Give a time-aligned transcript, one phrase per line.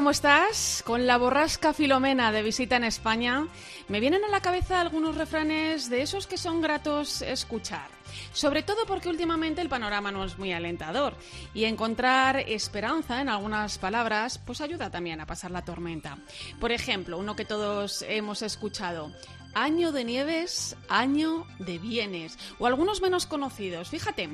[0.00, 0.82] ¿Cómo estás?
[0.86, 3.46] Con la borrasca Filomena de visita en España,
[3.88, 7.90] me vienen a la cabeza algunos refranes de esos que son gratos escuchar.
[8.32, 11.16] Sobre todo porque últimamente el panorama no es muy alentador
[11.52, 16.16] y encontrar esperanza en algunas palabras pues ayuda también a pasar la tormenta.
[16.58, 19.12] Por ejemplo, uno que todos hemos escuchado,
[19.54, 22.38] Año de nieves, año de bienes.
[22.60, 23.88] O algunos menos conocidos.
[23.88, 24.28] Fíjate,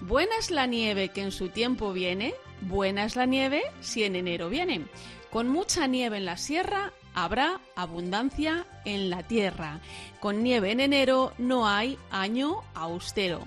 [0.00, 4.16] buena es la nieve que en su tiempo viene, buena es la nieve si en
[4.16, 4.86] enero viene.
[5.32, 9.80] Con mucha nieve en la sierra habrá abundancia en la tierra.
[10.20, 13.40] Con nieve en enero no hay año austero.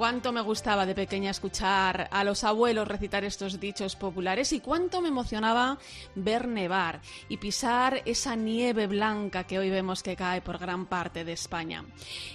[0.00, 5.02] Cuánto me gustaba de pequeña escuchar a los abuelos recitar estos dichos populares y cuánto
[5.02, 5.76] me emocionaba
[6.14, 11.22] ver nevar y pisar esa nieve blanca que hoy vemos que cae por gran parte
[11.22, 11.84] de España.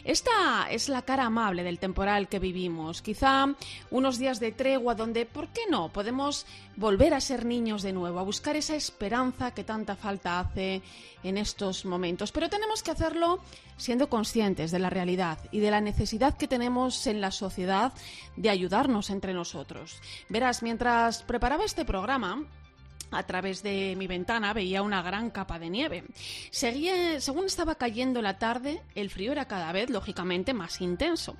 [0.03, 3.01] Esta es la cara amable del temporal que vivimos.
[3.01, 3.47] Quizá
[3.89, 8.19] unos días de tregua donde, ¿por qué no?, podemos volver a ser niños de nuevo,
[8.19, 10.83] a buscar esa esperanza que tanta falta hace
[11.25, 12.31] en estos momentos.
[12.31, 13.39] Pero tenemos que hacerlo
[13.77, 17.93] siendo conscientes de la realidad y de la necesidad que tenemos en la sociedad
[18.35, 20.01] de ayudarnos entre nosotros.
[20.29, 22.45] Verás, mientras preparaba este programa,
[23.11, 26.03] a través de mi ventana veía una gran capa de nieve.
[26.51, 31.35] Seguía, según estaba cayendo la tarde, el frío era cada vez, lógicamente, más intenso.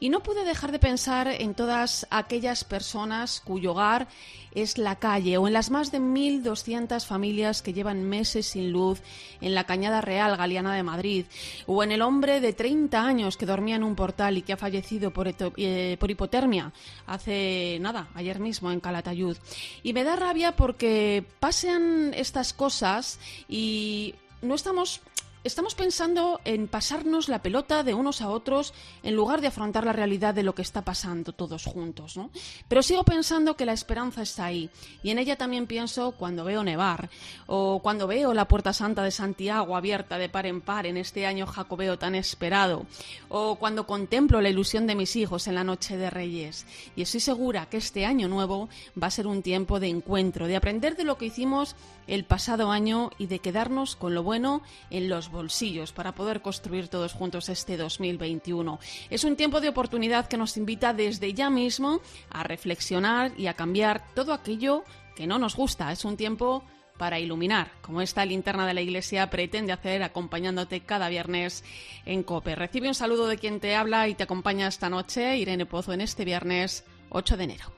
[0.00, 4.08] Y no pude dejar de pensar en todas aquellas personas cuyo hogar
[4.54, 9.00] es la calle o en las más de 1.200 familias que llevan meses sin luz
[9.40, 11.26] en la Cañada Real Galeana de Madrid
[11.66, 14.56] o en el hombre de 30 años que dormía en un portal y que ha
[14.56, 16.72] fallecido por, eh, por hipotermia
[17.06, 19.36] hace nada, ayer mismo en Calatayud.
[19.82, 21.07] Y me da rabia porque
[21.40, 25.00] pasan estas cosas y no estamos
[25.44, 29.92] estamos pensando en pasarnos la pelota de unos a otros en lugar de afrontar la
[29.92, 32.30] realidad de lo que está pasando todos juntos, ¿no?
[32.68, 34.70] Pero sigo pensando que la esperanza está ahí
[35.02, 37.08] y en ella también pienso cuando veo nevar
[37.46, 41.26] o cuando veo la Puerta Santa de Santiago abierta de par en par en este
[41.26, 42.86] año jacobeo tan esperado
[43.28, 46.66] o cuando contemplo la ilusión de mis hijos en la noche de Reyes
[46.96, 48.68] y estoy segura que este año nuevo
[49.00, 51.76] va a ser un tiempo de encuentro, de aprender de lo que hicimos
[52.06, 56.88] el pasado año y de quedarnos con lo bueno en los bolsillos para poder construir
[56.88, 58.78] todos juntos este 2021.
[59.10, 62.00] Es un tiempo de oportunidad que nos invita desde ya mismo
[62.30, 64.84] a reflexionar y a cambiar todo aquello
[65.16, 65.92] que no nos gusta.
[65.92, 66.64] Es un tiempo
[66.98, 71.64] para iluminar, como esta linterna de la iglesia pretende hacer acompañándote cada viernes
[72.04, 72.56] en COPE.
[72.56, 76.02] Recibe un saludo de quien te habla y te acompaña esta noche, Irene Pozo, en
[76.02, 77.72] este viernes 8 de enero.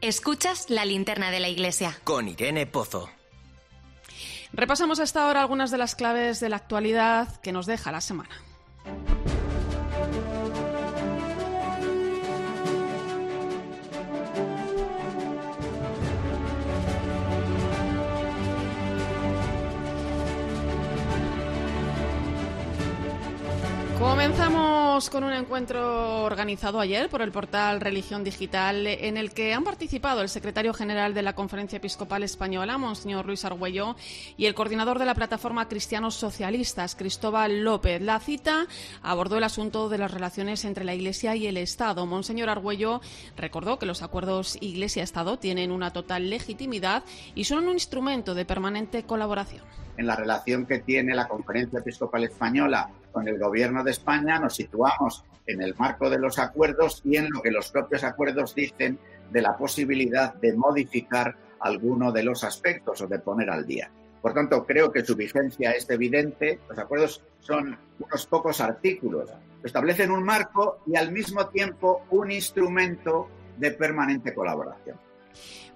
[0.00, 1.96] Escuchas la linterna de la iglesia.
[2.04, 3.08] Con Irene Pozo.
[4.56, 8.36] Repasamos hasta ahora algunas de las claves de la actualidad que nos deja la semana.
[24.04, 29.64] Comenzamos con un encuentro organizado ayer por el portal Religión Digital en el que han
[29.64, 33.96] participado el secretario general de la Conferencia Episcopal Española, Monseñor Luis Argüello,
[34.36, 38.02] y el coordinador de la plataforma Cristianos Socialistas, Cristóbal López.
[38.02, 38.66] La cita
[39.02, 42.04] abordó el asunto de las relaciones entre la Iglesia y el Estado.
[42.04, 43.00] Monseñor Argüello
[43.38, 47.04] recordó que los acuerdos Iglesia-Estado tienen una total legitimidad
[47.34, 49.64] y son un instrumento de permanente colaboración
[49.96, 54.56] en la relación que tiene la Conferencia Episcopal Española con el Gobierno de España, nos
[54.56, 58.98] situamos en el marco de los acuerdos y en lo que los propios acuerdos dicen
[59.30, 63.90] de la posibilidad de modificar alguno de los aspectos o de poner al día.
[64.20, 66.58] Por tanto, creo que su vigencia es evidente.
[66.68, 69.30] Los acuerdos son unos pocos artículos.
[69.62, 75.03] Establecen un marco y al mismo tiempo un instrumento de permanente colaboración.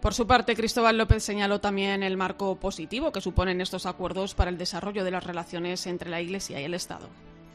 [0.01, 4.51] Por su parte, Cristóbal López señaló también el marco positivo que suponen estos acuerdos para
[4.51, 7.09] el desarrollo de las relaciones entre la Iglesia y el Estado.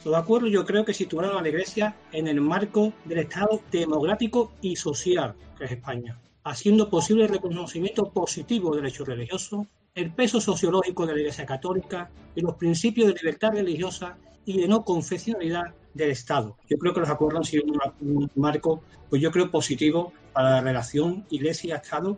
[0.04, 4.52] Los acuerdos yo creo que situaron a la Iglesia en el marco del Estado democrático
[4.62, 9.66] y social que es España, haciendo posible el reconocimiento positivo del hecho religioso,
[9.96, 14.68] el peso sociológico de la Iglesia católica y los principios de libertad religiosa y de
[14.68, 16.58] no confesionalidad del Estado.
[16.70, 17.64] Yo creo que los acuerdos han sido
[18.02, 22.18] un, marco, pues yo creo positivo para la relación Iglesia-Estado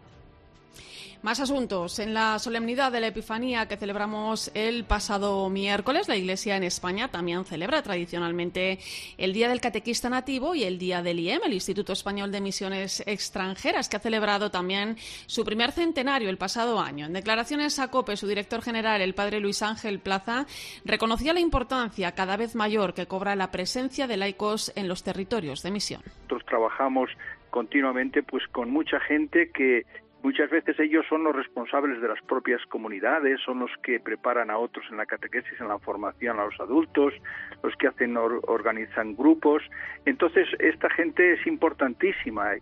[1.25, 1.97] Más asuntos.
[1.97, 7.07] En la solemnidad de la Epifanía que celebramos el pasado miércoles, la Iglesia en España
[7.07, 8.77] también celebra tradicionalmente
[9.17, 13.01] el Día del Catequista Nativo y el Día del IEM, el Instituto Español de Misiones
[13.07, 17.07] Extranjeras, que ha celebrado también su primer centenario el pasado año.
[17.07, 20.45] En declaraciones a COPE, su director general, el padre Luis Ángel Plaza,
[20.83, 25.63] reconocía la importancia cada vez mayor que cobra la presencia de laicos en los territorios
[25.63, 26.03] de misión.
[26.05, 27.09] Nosotros trabajamos
[27.49, 29.87] continuamente pues con mucha gente que
[30.25, 34.57] Muchas veces ellos son los responsables de las propias comunidades, son los que preparan a
[34.57, 37.13] otros en la catequesis, en la formación a los adultos,
[37.61, 39.61] los que hacen organizan grupos.
[40.03, 42.53] Entonces, esta gente es importantísima.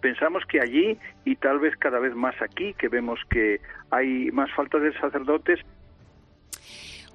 [0.00, 3.60] Pensamos que allí y tal vez cada vez más aquí, que vemos que
[3.92, 5.60] hay más falta de sacerdotes,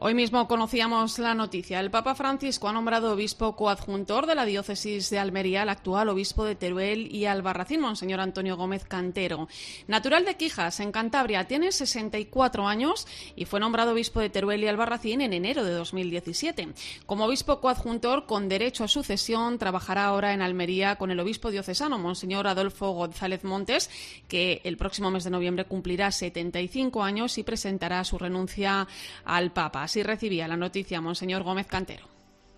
[0.02, 1.82] Hoy mismo conocíamos la noticia.
[1.82, 6.46] El Papa Francisco ha nombrado obispo coadjuntor de la diócesis de Almería al actual obispo
[6.46, 9.50] de Teruel y Albarracín, Monseñor Antonio Gómez Cantero.
[9.88, 14.70] Natural de Quijas, en Cantabria, tiene 64 años y fue nombrado obispo de Teruel y
[14.70, 16.70] Albarracín en enero de 2017.
[17.06, 22.00] Como obispo coadjuntor con derecho a sucesión, trabajará ahora en Almería con el obispo diocesano,
[22.00, 23.90] Monseñor Adolfo González Montes,
[24.30, 28.88] que el próximo mes de noviembre cumplirá 75 años y presentará su renuncia
[29.26, 29.89] al Papa.
[29.90, 32.04] Así recibía la noticia Monseñor Gómez Cantero.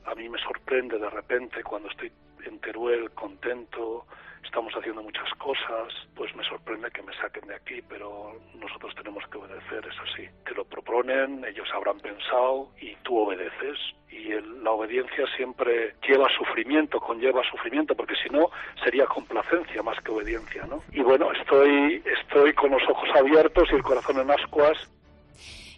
[0.03, 2.11] A mí me sorprende de repente cuando estoy
[2.43, 4.05] en Teruel contento,
[4.43, 9.23] estamos haciendo muchas cosas, pues me sorprende que me saquen de aquí, pero nosotros tenemos
[9.29, 10.27] que obedecer, es así.
[10.43, 13.79] Te lo proponen, ellos habrán pensado y tú obedeces.
[14.09, 18.49] Y la obediencia siempre lleva sufrimiento, conlleva sufrimiento, porque si no
[18.83, 20.83] sería complacencia más que obediencia, ¿no?
[20.91, 24.77] Y bueno, estoy, estoy con los ojos abiertos y el corazón en ascuas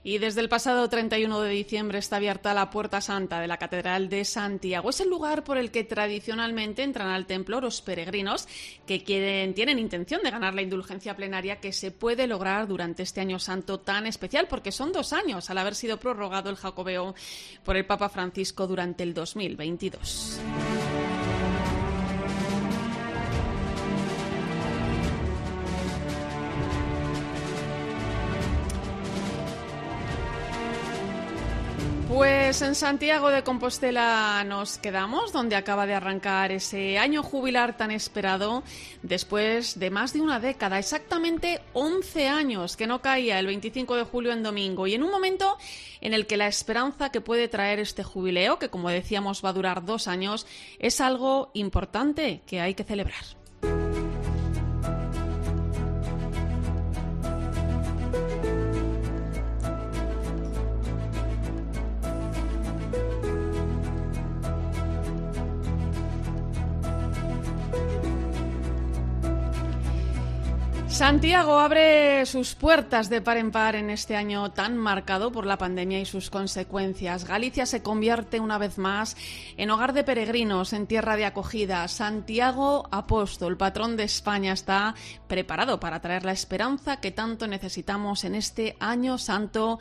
[0.03, 4.09] y desde el pasado 31 de diciembre está abierta la Puerta Santa de la Catedral
[4.09, 4.89] de Santiago.
[4.89, 8.47] Es el lugar por el que tradicionalmente entran al templo los peregrinos
[8.85, 13.39] que tienen intención de ganar la indulgencia plenaria que se puede lograr durante este año
[13.39, 17.15] santo tan especial, porque son dos años al haber sido prorrogado el jacobeo
[17.63, 20.39] por el Papa Francisco durante el 2022.
[32.53, 37.89] Pues en Santiago de Compostela nos quedamos, donde acaba de arrancar ese año jubilar tan
[37.89, 38.61] esperado
[39.01, 44.03] después de más de una década, exactamente 11 años, que no caía el 25 de
[44.03, 45.57] julio en domingo, y en un momento
[45.99, 49.53] en el que la esperanza que puede traer este jubileo, que como decíamos va a
[49.53, 50.45] durar dos años,
[50.77, 53.42] es algo importante que hay que celebrar.
[70.93, 75.57] Santiago abre sus puertas de par en par en este año tan marcado por la
[75.57, 77.25] pandemia y sus consecuencias.
[77.25, 79.17] Galicia se convierte una vez más
[79.57, 81.87] en hogar de peregrinos, en tierra de acogida.
[81.87, 84.93] Santiago Apóstol, patrón de España, está
[85.27, 89.79] preparado para traer la esperanza que tanto necesitamos en este año santo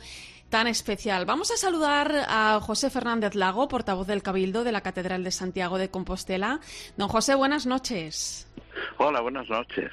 [0.49, 1.25] tan especial.
[1.25, 5.77] Vamos a saludar a José Fernández Lago, portavoz del Cabildo de la Catedral de Santiago
[5.77, 6.59] de Compostela.
[6.97, 8.47] Don José, buenas noches.
[8.97, 9.91] Hola, buenas noches.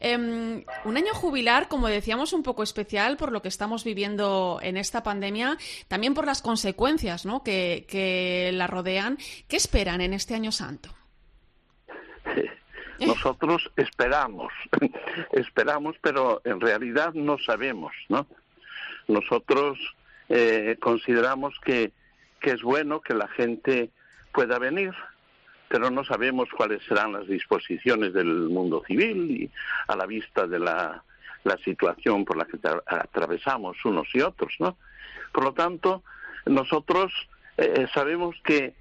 [0.00, 4.76] Em, un año jubilar, como decíamos, un poco especial por lo que estamos viviendo en
[4.76, 5.56] esta pandemia,
[5.88, 7.42] también por las consecuencias ¿no?
[7.42, 9.18] que, la rodean.
[9.48, 10.90] ¿Qué esperan en este año santo?
[13.00, 14.52] Nosotros esperamos,
[15.32, 18.26] esperamos, pero en realidad no sabemos, ¿no?
[19.06, 19.78] Nosotros
[20.30, 21.92] eh, consideramos que,
[22.40, 23.90] que es bueno que la gente
[24.32, 24.94] pueda venir,
[25.68, 29.50] pero no sabemos cuáles serán las disposiciones del mundo civil y
[29.88, 31.02] a la vista de la,
[31.64, 34.76] situación por la que atravesamos unos y otros, ¿no?
[35.32, 36.02] Por lo tanto,
[36.44, 37.12] nosotros
[37.56, 38.74] eh, sabemos que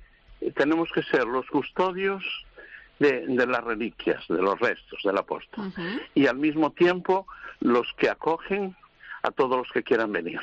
[0.55, 2.23] tenemos que ser los custodios
[2.97, 5.71] de, las reliquias, de los restos del apóstol,
[6.15, 7.27] y al mismo tiempo
[7.59, 8.75] los que acogen
[9.21, 10.41] a todos los que quieran venir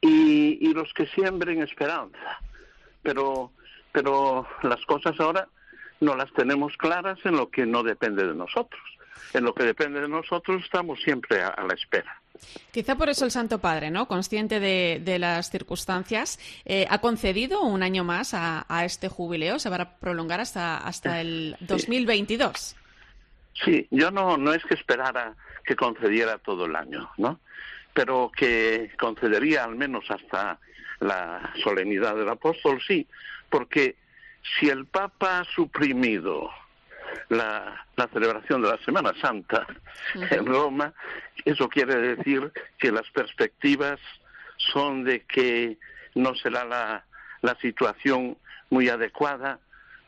[0.00, 2.38] y, y los que siembren esperanza.
[3.02, 3.50] Pero
[3.94, 5.46] pero las cosas ahora
[6.00, 8.82] no las tenemos claras en lo que no depende de nosotros.
[9.32, 12.20] En lo que depende de nosotros estamos siempre a, la espera.
[12.72, 14.08] Quizá por eso el Santo Padre, ¿no?
[14.08, 19.60] Consciente de, las circunstancias, eh, ha concedido un año más a, este jubileo.
[19.60, 22.74] Se va a prolongar hasta, hasta el 2022.
[23.64, 27.38] Sí, yo no, no es que esperara que concediera todo el año, ¿no?
[27.92, 30.58] Pero que concedería al menos hasta
[30.98, 33.06] la solemnidad del apóstol, sí,
[33.50, 33.96] porque
[34.58, 36.50] si el Papa ha suprimido
[37.28, 39.66] la, celebración de la Semana Santa
[40.30, 40.92] en Roma,
[41.44, 43.98] eso quiere decir que las perspectivas
[44.56, 45.78] son de que
[46.14, 47.04] no será la,
[47.42, 48.36] la situación
[48.70, 49.58] muy adecuada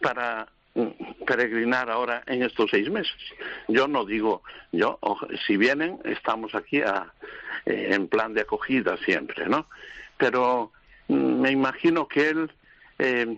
[0.01, 3.17] para mm, peregrinar ahora en estos seis meses.
[3.69, 4.99] Yo no digo, yo,
[5.47, 7.13] si vienen, estamos aquí a,
[7.65, 9.67] eh, en plan de acogida siempre, ¿no?
[10.17, 10.73] Pero
[11.09, 12.51] mm, me imagino que él
[12.99, 13.37] eh,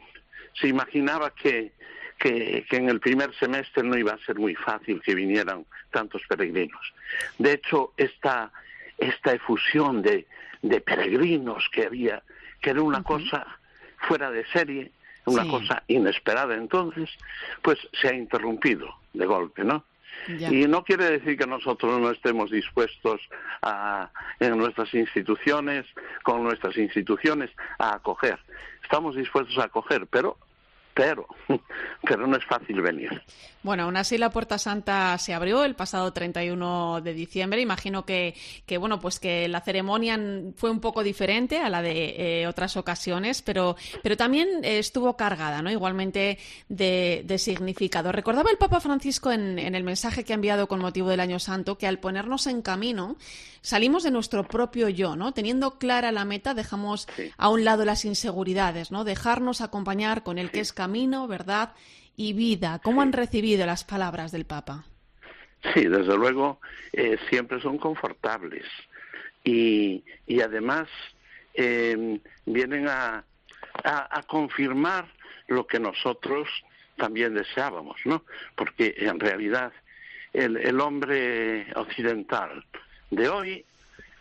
[0.55, 1.73] se imaginaba que,
[2.19, 6.93] que, en el primer semestre no iba a ser muy fácil que vinieran tantos peregrinos.
[7.38, 8.50] De hecho, esta,
[8.99, 10.27] esta efusión de,
[10.62, 12.23] de peregrinos que había,
[12.61, 13.47] que era una cosa
[13.99, 14.93] fuera de serie,
[15.25, 17.11] una cosa inesperada entonces,
[17.62, 19.85] pues se ha interrumpido de golpe, ¿no?
[20.29, 23.21] Y no quiere decir que nosotros no estemos dispuestos
[23.62, 24.11] a,
[24.41, 25.87] en nuestras instituciones,
[26.23, 28.38] con nuestras instituciones, a acoger.
[28.83, 30.37] Estamos dispuestos a acoger, pero
[30.99, 31.28] pero,
[32.02, 33.23] pero no es fácil venir.
[33.62, 37.61] Bueno, aún así la Puerta Santa se abrió el pasado 31 de diciembre.
[37.61, 38.35] Imagino que,
[38.67, 40.19] que bueno, pues que la ceremonia
[40.57, 45.62] fue un poco diferente a la de eh, otras ocasiones, pero, pero también estuvo cargada,
[45.62, 45.71] ¿no?
[45.71, 46.38] Igualmente
[46.69, 48.11] de, de significado.
[48.11, 51.38] Recordaba el Papa Francisco en, en el mensaje que ha enviado con motivo del Año
[51.38, 53.17] Santo que al ponernos en camino
[53.69, 55.33] salimos de nuestro propio yo, ¿no?
[55.33, 59.05] Teniendo clara la meta, dejamos a un lado las inseguridades, ¿no?
[59.05, 60.88] Dejarnos acompañar con el que es camino,
[61.28, 61.73] verdad
[62.16, 62.80] y vida.
[62.83, 64.85] ¿Cómo han recibido las palabras del Papa?
[65.75, 66.61] Sí, desde luego,
[66.92, 68.64] eh, siempre son confortables
[69.45, 70.88] y, y además
[71.54, 73.25] em, vienen a,
[73.85, 75.07] a, confirmar
[75.49, 76.49] lo que nosotros
[76.97, 78.25] también deseábamos, ¿no?
[78.54, 79.73] Porque en realidad
[80.33, 82.64] el, el hombre occidental
[83.11, 83.64] de hoy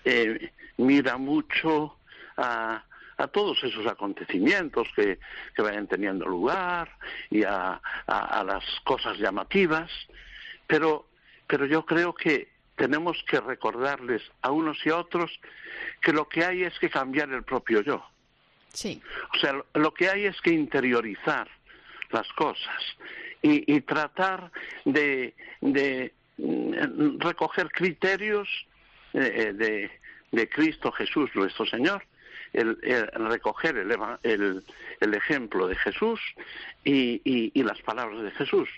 [0.05, 1.97] eh, mira mucho
[2.38, 2.83] a,
[3.17, 5.19] a todos esos acontecimientos que,
[5.55, 6.89] que vayan teniendo lugar
[7.29, 9.91] y a, a, las cosas llamativas,
[10.67, 11.07] pero,
[11.47, 15.31] pero yo creo que tenemos que recordarles a unos y a otros
[16.00, 18.05] que lo que hay es que cambiar el propio yo.
[18.71, 19.01] Sí.
[19.33, 21.50] O sea, lo que hay es que interiorizar
[22.12, 22.83] las cosas
[23.41, 24.51] y, y tratar
[24.86, 28.47] de, de mm, recoger criterios
[29.13, 29.91] eh, de,
[30.31, 32.05] de Cristo Jesús nuestro Señor
[32.53, 32.77] el,
[33.29, 34.63] recoger el,
[34.99, 36.19] el, ejemplo de Jesús
[36.83, 38.69] y, y, las palabras de Jesús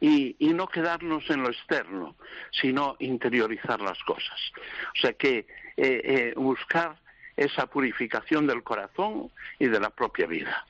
[0.00, 2.16] y, y, no quedarnos en lo externo,
[2.50, 4.52] sino interiorizar las cosas.
[4.94, 5.46] O sea que eh,
[5.76, 6.96] eh, buscar
[7.36, 10.66] esa purificación del corazón y de la propia vida.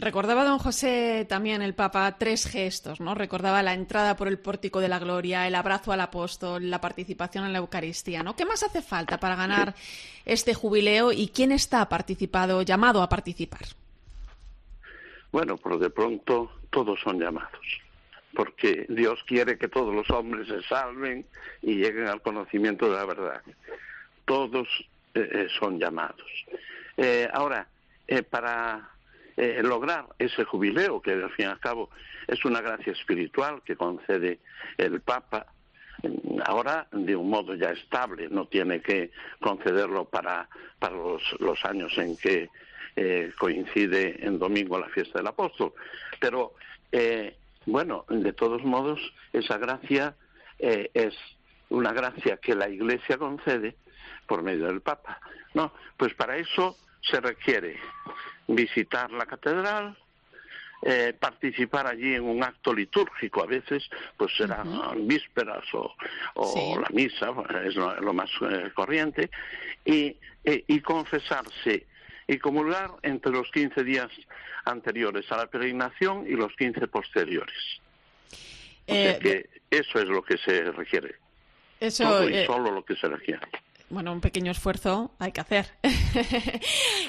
[0.00, 3.14] Recordaba don José también el Papa tres gestos, ¿no?
[3.14, 7.44] Recordaba la entrada por el pórtico de la gloria, el abrazo al apóstol, la participación
[7.44, 8.34] en la Eucaristía, ¿no?
[8.34, 9.74] ¿Qué más hace falta para ganar
[10.24, 13.60] este jubileo y quién está participado, llamado a participar?
[15.32, 17.60] Bueno, por de pronto todos son llamados,
[18.34, 21.26] porque Dios quiere que todos los hombres se salven
[21.60, 23.42] y lleguen al conocimiento de la verdad.
[24.24, 24.66] Todos
[25.12, 26.46] eh, eh, son llamados.
[26.96, 27.68] Eh, ahora,
[28.30, 28.90] para
[29.42, 31.88] eh, lograr ese jubileo, que al fin y al cabo
[32.28, 34.40] es una gracia espiritual que concede
[34.76, 35.46] el Papa,
[36.44, 40.46] ahora de un modo ya estable, no tiene que concederlo para,
[40.78, 42.50] para los, años en que
[42.96, 45.72] eh, coincide en domingo la fiesta del apóstol.
[46.20, 46.52] Pero,
[46.92, 49.00] eh, bueno, de todos modos,
[49.32, 50.16] esa gracia
[50.58, 51.16] es
[51.70, 53.74] una gracia que la Iglesia concede
[54.26, 55.18] por medio del Papa.
[55.54, 57.78] No, pues para eso se requiere
[58.46, 59.96] visitar la catedral,
[60.82, 65.94] eh, participar allí en un acto litúrgico, a veces pues serán vísperas o,
[66.80, 67.32] la misa,
[67.64, 69.30] es lo, más eh, corriente,
[69.84, 71.86] y, eh, y confesarse.
[72.26, 74.08] Y comulgar entre los 15 días
[74.64, 77.80] anteriores a la peregrinación y los 15 posteriores.
[78.86, 81.16] O sea que eso es lo que se requiere.
[81.80, 83.48] Eso, y solo lo que se requiere
[83.90, 85.66] bueno, un pequeño esfuerzo hay que hacer.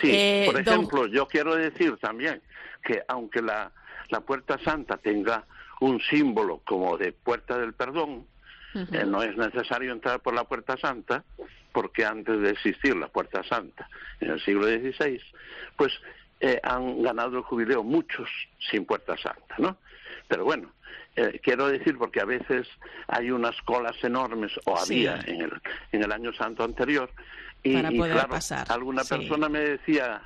[0.02, 2.42] Sí, eh, por ejemplo, yo quiero decir también
[2.84, 3.72] que aunque la,
[4.10, 5.46] la Puerta Santa tenga
[5.80, 8.26] un símbolo como de Puerta del Perdón,
[8.74, 11.24] eh, no es necesario entrar por la Puerta Santa,
[11.72, 13.88] porque antes de existir la Puerta Santa
[14.20, 15.22] en el siglo XVI,
[15.76, 15.94] pues
[16.40, 18.30] eh, han ganado el jubileo muchos
[18.72, 19.78] sin Puerta Santa, ¿no?
[20.28, 20.72] Pero bueno,
[21.16, 22.68] eh, quiero decir porque a veces
[23.08, 27.10] hay unas colas enormes o había en, el, en el año santo anterior
[27.64, 28.36] y, claro,
[28.70, 30.22] alguna persona me decía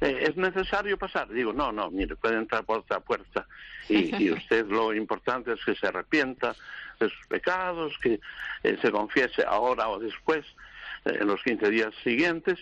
[0.00, 1.28] eh, ¿Es necesario pasar?
[1.28, 3.46] Digo, no, no, mire, puede entrar por otra puerta.
[3.88, 6.54] Y, usted lo importante es que se arrepienta
[7.00, 8.20] de sus pecados, que
[8.62, 10.44] eh, se confiese ahora o después,
[11.04, 12.58] en los 15 días siguientes,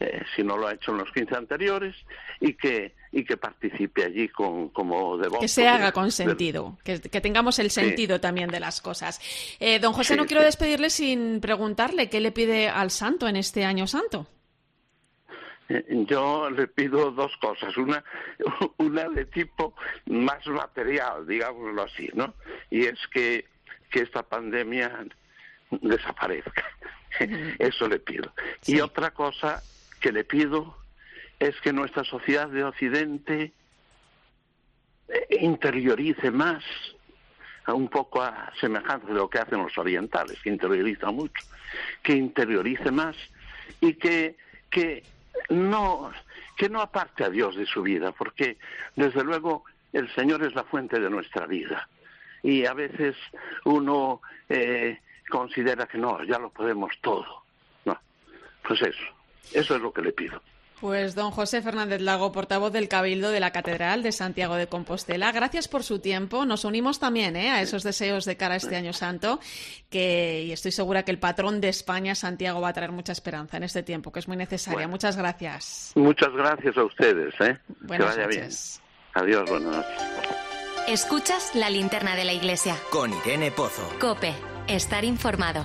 [0.00, 1.96] eh, si no lo ha hecho en los 15 anteriores,
[2.40, 5.40] y que, y que participe allí con, como devoto.
[5.40, 9.20] Que se haga con sentido, que, tengamos el sentido también de las cosas.
[9.58, 13.64] Eh, don José, no quiero despedirle sin preguntarle qué le pide al santo en este
[13.64, 14.26] año santo.
[15.68, 17.76] Eh, yo le pido dos cosas.
[17.76, 18.02] Una,
[18.78, 19.74] una de tipo
[20.06, 22.34] más material, digámoslo así, ¿no?
[22.70, 23.46] Y es que,
[23.90, 25.06] que esta pandemia
[25.70, 26.64] desaparezca.
[27.58, 28.32] Eso le pido.
[28.66, 29.62] Y otra cosa
[30.00, 30.76] que le pido
[31.38, 33.52] es que nuestra sociedad de Occidente
[35.08, 36.64] eh, interiorice más,
[37.66, 41.44] un poco a semejanza de lo que hacen los orientales, que interiorizan mucho,
[42.02, 43.16] que interiorice más
[43.80, 44.36] y que,
[44.70, 45.02] que
[45.50, 46.10] no
[46.58, 48.58] que no aparte a Dios de su vida, porque
[48.96, 51.88] desde luego el Señor es la fuente de nuestra vida.
[52.42, 53.16] Y a veces
[53.64, 54.98] uno eh,
[55.30, 57.44] considera que no, ya lo podemos todo.
[57.84, 57.98] No,
[58.66, 59.04] pues eso,
[59.52, 60.42] eso es lo que le pido.
[60.80, 65.32] Pues don José Fernández Lago, portavoz del Cabildo de la Catedral de Santiago de Compostela,
[65.32, 66.44] gracias por su tiempo.
[66.44, 67.50] Nos unimos también ¿eh?
[67.50, 69.40] a esos deseos de cara a este año santo,
[69.90, 73.56] que y estoy segura que el patrón de España, Santiago, va a traer mucha esperanza
[73.56, 74.86] en este tiempo, que es muy necesaria.
[74.86, 75.92] Muchas gracias.
[75.96, 77.34] Muchas gracias a ustedes.
[77.40, 77.58] ¿eh?
[77.80, 78.80] Buenas noches.
[79.14, 80.02] Adiós, buenas noches.
[80.86, 82.76] Escuchas la linterna de la iglesia.
[82.90, 83.82] Con Irene Pozo.
[83.98, 84.32] Cope,
[84.68, 85.64] estar informado.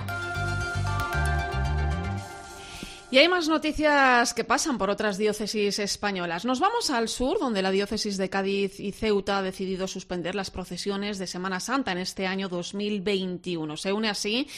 [3.14, 6.44] Y hay más noticias que pasan por otras diócesis españolas.
[6.44, 10.50] Nos vamos al sur, donde la diócesis de Cádiz y Ceuta ha decidido suspender las
[10.50, 13.76] procesiones de Semana Santa en este año 2021.
[13.76, 14.48] Se une así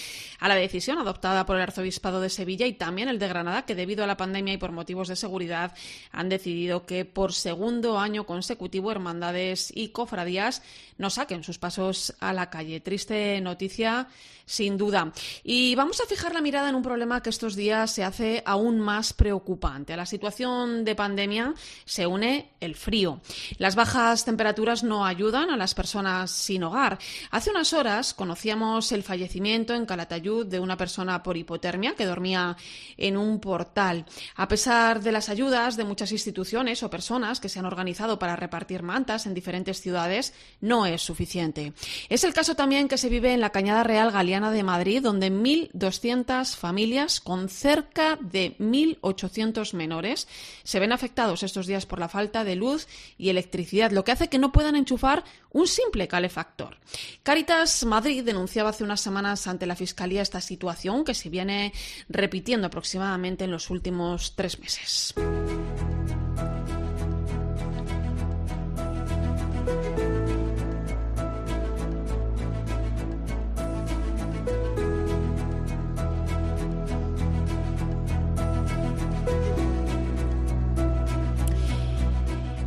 [0.40, 3.75] a la decisión adoptada por el Arzobispado de Sevilla y también el de Granada, que
[3.75, 5.75] debido a la pandemia y por motivos de seguridad
[6.10, 10.62] han decidido que por segundo año consecutivo hermandades y cofradías
[10.96, 12.80] no saquen sus pasos a la calle.
[12.80, 14.08] Triste noticia,
[14.46, 15.12] sin duda.
[15.44, 18.81] Y vamos a fijar la mirada en un problema que estos días se hace aún
[18.81, 19.93] más preocupante.
[19.93, 23.21] A la situación de pandemia se une el frío.
[23.59, 26.99] Las bajas temperaturas no ayudan a las personas sin hogar.
[27.31, 32.56] Hace unas horas conocíamos el fallecimiento en Calatayud de una persona por hipotermia que dormía
[32.97, 34.06] en un portal.
[34.37, 38.37] A pesar de las ayudas de muchas instituciones o personas que se han organizado para
[38.37, 41.73] repartir mantas en diferentes ciudades, no es suficiente.
[42.09, 45.30] Es el caso también que se vive en la Cañada Real Galeana de Madrid, donde
[45.30, 50.28] 1.200 familias con cerca de de 1.800 menores
[50.62, 52.86] se ven afectados estos días por la falta de luz
[53.17, 56.76] y electricidad, lo que hace que no puedan enchufar un simple calefactor.
[57.23, 61.73] Caritas Madrid denunciaba hace unas semanas ante la Fiscalía esta situación que se viene
[62.08, 65.15] repitiendo aproximadamente en los últimos tres meses.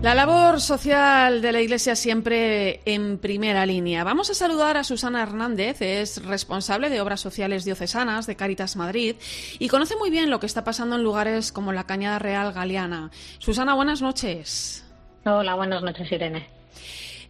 [0.01, 4.05] La labor social de la Iglesia siempre en primera línea.
[4.05, 9.17] Vamos a saludar a Susana Hernández, es responsable de Obras Sociales Diocesanas de Caritas Madrid
[9.59, 13.11] y conoce muy bien lo que está pasando en lugares como la Cañada Real Galeana.
[13.39, 14.85] Susana, buenas noches.
[15.25, 16.47] Hola, buenas noches, Irene.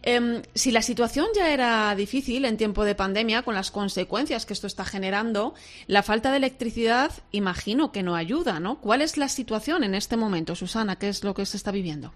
[0.02, 4.52] Em, si la situación ya era difícil en tiempo de pandemia, con las consecuencias que
[4.52, 5.54] esto está generando,
[5.88, 8.80] la falta de electricidad imagino que no ayuda, ¿no?
[8.80, 10.96] ¿Cuál es la situación en este momento, Susana?
[11.00, 12.12] ¿Qué es lo que se está viviendo?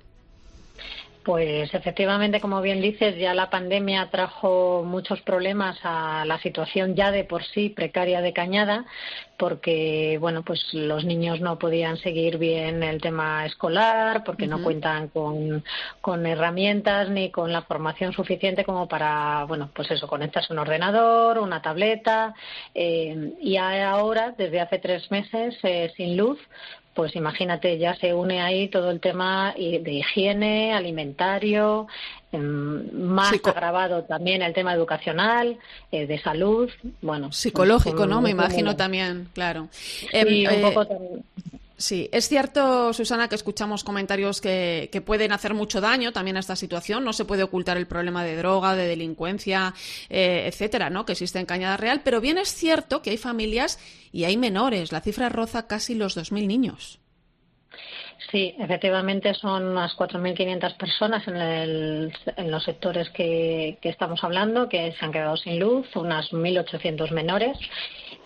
[1.25, 7.11] Pues efectivamente, como bien dices, ya la pandemia trajo muchos problemas a la situación ya
[7.11, 8.85] de por sí precaria de Cañada,
[9.39, 15.09] porque bueno, pues los niños no podían seguir bien el tema escolar, porque no cuentan
[15.09, 20.59] con, herramientas ni con la formación suficiente como para, bueno, pues eso, conectarse a un
[20.59, 22.35] ordenador, una tableta,
[22.75, 26.39] eh, y ahora, desde hace tres meses, eh, sin luz,
[26.95, 31.89] pues imagínate, ya se une ahí todo el tema de higiene, alimentario,
[32.31, 35.59] em, más agravado también el tema educacional,
[35.91, 36.71] eh, de salud,
[37.03, 37.33] bueno.
[37.33, 38.21] Psicológico, ¿no?
[38.21, 39.69] Me imagino también, claro.
[39.73, 41.21] Sí, em, un poco eh,
[41.77, 46.55] Sí, es cierto, Susana, que escuchamos comentarios que, pueden hacer mucho daño también a esta
[46.55, 47.05] situación.
[47.05, 49.75] No se puede ocultar el problema de droga, de delincuencia,
[50.09, 51.05] eh, etcétera, ¿no?
[51.05, 52.03] que existe en Cañada Real.
[52.05, 53.81] Pero bien es cierto que hay familias
[54.13, 54.93] y hay menores.
[54.93, 57.01] La cifra roza casi los 2.000 niños.
[58.31, 65.05] Sí, efectivamente son unas 4.500 personas en, en los sectores que, estamos hablando que se
[65.05, 67.59] han quedado sin luz, unas 1.800 menores.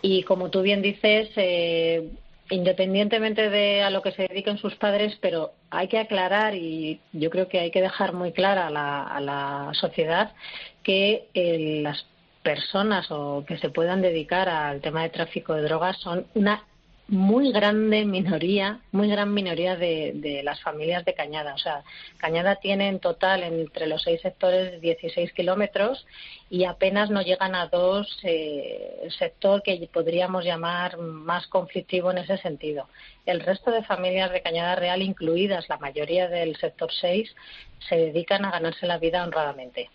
[0.02, 2.11] Y como tú bien dices, eh,
[2.50, 7.30] independientemente de a lo que se dediquen sus padres, pero hay que aclarar y yo
[7.30, 10.32] creo que hay que dejar muy clara a la, sociedad
[10.82, 12.06] que eh, las
[12.42, 16.64] personas o que se puedan dedicar al tema de tráfico de drogas son una
[17.09, 21.55] muy grande minoría, muy gran minoría de, las familias de Cañada.
[21.55, 21.83] O sea,
[22.18, 26.07] Cañada tiene en total entre los seis sectores 16 kilómetros
[26.51, 32.18] y apenas no llegan a dos eh, el sector que podríamos llamar más conflictivo en
[32.18, 32.88] ese sentido.
[33.25, 37.35] El resto de familias de Cañada Real, incluidas la mayoría del sector 6,
[37.88, 39.88] se dedican a ganarse la vida honradamente.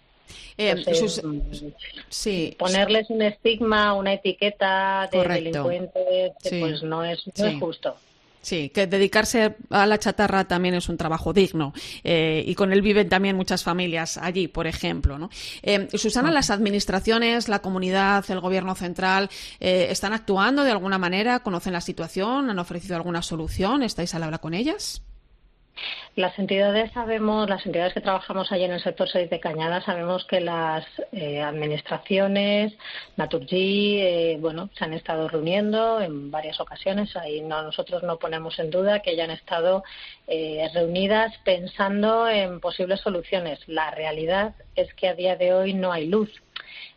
[0.57, 0.75] Eh,
[1.23, 7.23] mm, ponerles un estigma, una etiqueta de delincuente, pues no es,
[7.59, 7.95] justo.
[8.41, 11.71] Sí, que dedicarse a la chatarra también es un trabajo digno
[12.03, 15.17] eh, y con él viven también muchas familias allí, por ejemplo.
[15.17, 15.29] ¿no?
[15.61, 19.29] Eh, Susana, las administraciones, la comunidad, el gobierno central,
[19.61, 21.39] ¿están actuando de alguna manera?
[21.39, 22.49] ¿Conocen la situación?
[22.49, 23.81] ¿Han ofrecido alguna solución?
[23.81, 25.01] ¿Estáis al habla con ellas?
[26.15, 30.25] Las entidades sabemos, las entidades que trabajamos allí en el sector 6 de Cañada, sabemos
[30.25, 32.73] que las eh, administraciones,
[33.17, 37.15] Naturgy, eh, bueno, se han estado reuniendo en varias ocasiones.
[37.15, 39.83] Ahí no, nosotros no ponemos en duda que hayan estado
[40.27, 43.59] eh, reunidas pensando en posibles soluciones.
[43.67, 46.29] La realidad es que a día de hoy no hay luz.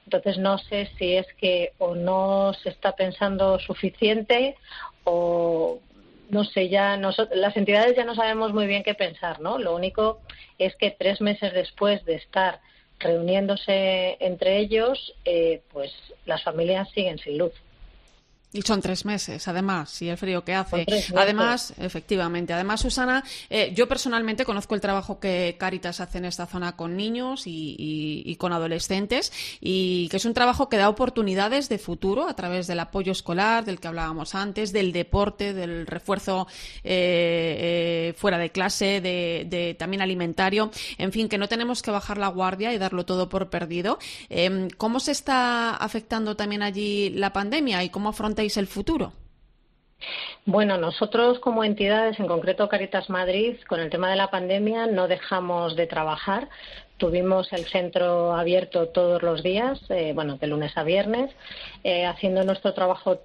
[0.05, 4.57] Entonces no sé si es que o no se está pensando suficiente
[5.05, 5.81] o
[6.29, 9.59] no sé, ya las entidades ya no sabemos muy bien qué pensar, ¿no?
[9.59, 10.21] Lo único
[10.59, 12.61] es que tres meses después de estar
[12.99, 15.93] reuniéndose entre ellos, eh, pues
[16.25, 17.53] las familias siguen sin luz.
[18.53, 20.87] Y son tres meses, además, y el frío que hace.
[21.15, 22.53] Además, efectivamente.
[22.53, 26.97] Además, Susana, eh, yo personalmente conozco el trabajo que Caritas hace en esta zona con
[26.97, 32.35] niños y, con adolescentes, y que es un trabajo que da oportunidades de futuro a
[32.35, 36.47] través del apoyo escolar, del que hablábamos antes, del deporte, del refuerzo
[36.85, 40.71] eh, eh, fuera de clase, de, también alimentario.
[40.99, 43.99] En fin, que no tenemos que bajar la guardia y darlo todo por perdido.
[44.31, 49.13] Em, ¿Cómo se está afectando también allí la pandemia y cómo el futuro?
[50.45, 55.09] Bueno, nosotros como entidades, en concreto Caritas Madrid, con el tema de la pandemia no
[55.09, 56.49] dejamos de trabajar.
[56.99, 61.31] Tuvimos el centro abierto todos los días, eh, bueno, de lunes a viernes,
[61.83, 63.21] eh, haciendo nuestro trabajo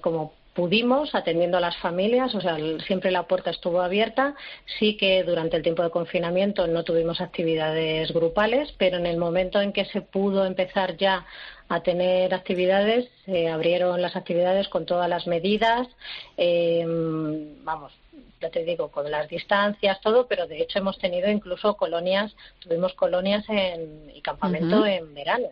[0.00, 4.34] como pudimos, atendiendo a las familias, o sea, siempre la puerta estuvo abierta.
[4.78, 9.60] Sí que durante el tiempo de confinamiento no tuvimos actividades grupales, pero en el momento
[9.60, 11.26] en que se pudo empezar ya
[11.68, 15.88] a tener actividades, se abrieron las actividades con todas las medidas,
[16.36, 17.92] eh, vamos,
[18.40, 22.92] ya te digo, con las distancias, todo, pero de hecho hemos tenido incluso colonias, tuvimos
[22.94, 25.48] colonias en, y campamento en verano.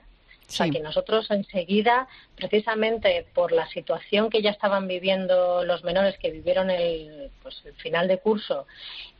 [0.52, 6.18] O sea que nosotros enseguida, precisamente por la situación que ya estaban viviendo los menores
[6.18, 8.66] que vivieron el, pues, el final de curso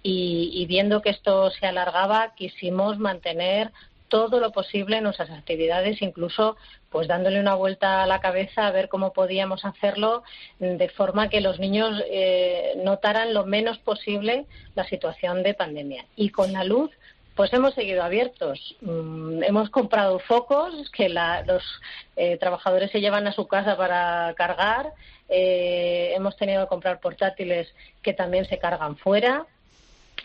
[0.02, 3.72] y, viendo que esto se alargaba, quisimos mantener
[4.12, 6.58] todo lo posible en nuestras actividades, incluso
[6.90, 10.22] pues dándole una vuelta a la cabeza a ver cómo podíamos hacerlo
[10.58, 14.44] de forma que los niños eh, notaran lo menos posible
[14.74, 16.04] la situación de pandemia.
[16.14, 16.90] Y con la luz,
[17.34, 18.76] pues hemos seguido abiertos.
[18.82, 21.62] Mm, hemos comprado focos que los
[22.16, 24.92] eh, trabajadores se llevan a su casa para cargar.
[25.30, 29.46] Eh, hemos tenido que comprar portátiles que también se cargan fuera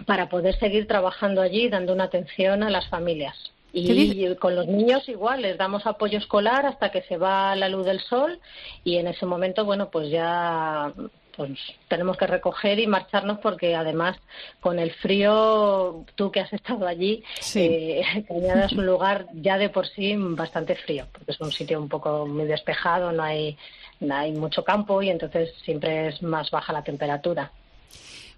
[0.06, 3.54] para poder seguir trabajando allí dando una atención a las familias.
[3.78, 7.86] Y con los niños igual, les damos apoyo escolar hasta que se va la luz
[7.86, 8.40] del sol
[8.84, 10.94] y en ese momento, bueno, pues ya
[11.38, 11.52] pues
[11.88, 14.18] tenemos que recoger y marcharnos porque además
[14.60, 17.24] con el frío, tú que has estado allí,
[17.56, 21.80] eh, Cañada es un lugar ya de por sí bastante frío, porque es un sitio
[21.80, 23.56] un poco muy despejado, no hay,
[24.00, 27.52] no hay mucho campo y entonces siempre es más baja la temperatura.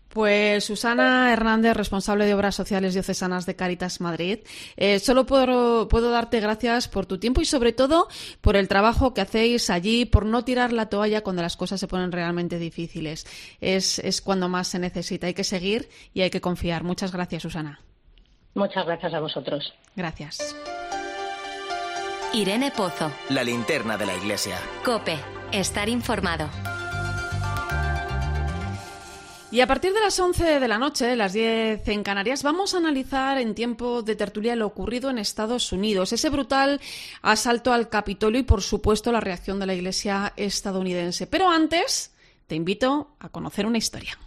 [0.10, 4.40] Pues Susana Hernández, responsable de Obras Sociales Diocesanas de Caritas Madrid.
[4.76, 8.08] Eh, solo puedo, puedo, darte gracias por tu tiempo y sobre todo
[8.42, 11.88] por el trabajo que hacéis allí, por no tirar la toalla cuando las cosas se
[11.88, 13.28] ponen realmente difíciles.
[13.62, 15.28] Es, es cuando más se necesita.
[15.28, 16.84] Hay que seguir y hay que confiar.
[16.84, 17.80] Muchas gracias, Susana.
[18.56, 19.74] Muchas gracias a vosotros.
[19.96, 20.56] Gracias.
[22.34, 23.12] Irene Pozo.
[23.30, 24.58] La linterna de la iglesia.
[24.84, 25.18] Cope.
[25.52, 26.48] Estar informado.
[29.52, 32.78] Y a partir de las 11 de la noche, las 10 en Canarias, vamos a
[32.78, 36.80] analizar en tiempo de tertulia lo ocurrido en Estados Unidos, ese brutal
[37.24, 41.26] asalto al Capitolio y, por supuesto, la reacción de la Iglesia estadounidense.
[41.26, 42.14] Pero antes,
[42.46, 44.20] te invito a conocer una historia.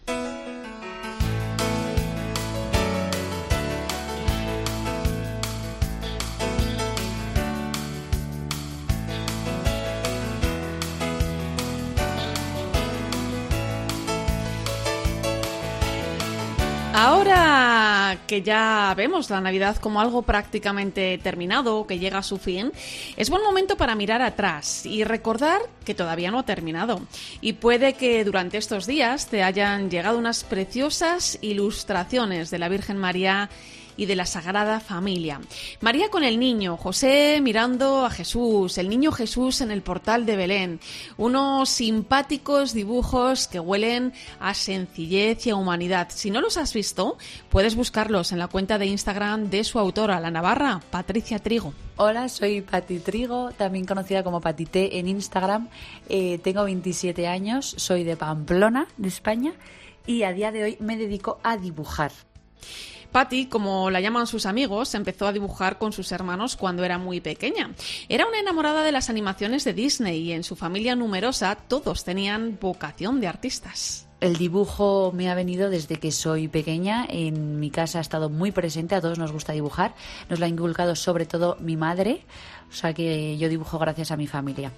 [16.94, 22.70] Ahora que ya vemos la Navidad como algo prácticamente terminado, que llega a su fin,
[23.16, 27.00] es buen momento para mirar atrás y recordar que todavía no ha terminado.
[27.40, 32.98] Y puede que durante estos días te hayan llegado unas preciosas ilustraciones de la Virgen
[32.98, 33.48] María
[33.96, 35.40] y de la Sagrada Familia.
[35.80, 40.36] María con el niño, José mirando a Jesús, el niño Jesús en el portal de
[40.36, 40.80] Belén,
[41.16, 46.08] unos simpáticos dibujos que huelen a sencillez y a humanidad.
[46.10, 47.18] Si no los has visto,
[47.50, 51.74] puedes buscarlos en la cuenta de Instagram de su autora, la navarra, Patricia Trigo.
[51.96, 55.68] Hola, soy Pati Trigo, también conocida como Patité en Instagram.
[56.08, 59.52] Eh, tengo 27 años, soy de Pamplona, de España,
[60.06, 62.12] y a día de hoy me dedico a dibujar.
[63.12, 67.20] Patty, como la llaman sus amigos, empezó a dibujar con sus hermanos cuando era muy
[67.20, 67.70] pequeña.
[68.08, 72.58] Era una enamorada de las animaciones de Disney y en su familia numerosa todos tenían
[72.60, 74.08] vocación de artistas.
[74.20, 77.04] El dibujo me ha venido desde que soy pequeña.
[77.08, 78.94] En mi casa ha estado muy presente.
[78.94, 79.94] A todos nos gusta dibujar.
[80.30, 82.24] Nos lo ha inculcado sobre todo mi madre.
[82.70, 84.72] O sea que yo dibujo gracias a mi familia.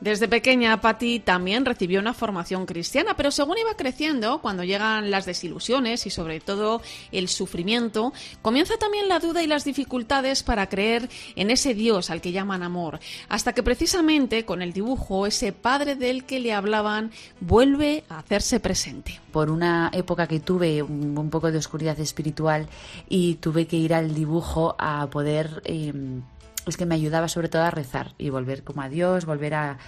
[0.00, 5.24] Desde pequeña, Patty también recibió una formación cristiana, pero según iba creciendo, cuando llegan las
[5.24, 6.82] desilusiones y sobre todo
[7.12, 12.20] el sufrimiento, comienza también la duda y las dificultades para creer en ese Dios al
[12.20, 17.10] que llaman amor, hasta que precisamente con el dibujo ese padre del que le hablaban
[17.40, 19.20] vuelve a hacerse presente.
[19.32, 22.68] Por una época que tuve un poco de oscuridad espiritual
[23.08, 25.62] y tuve que ir al dibujo a poder...
[25.64, 26.22] Em,
[26.66, 29.78] es que me ayudaba sobre todo a rezar y volver como a Dios, volver a...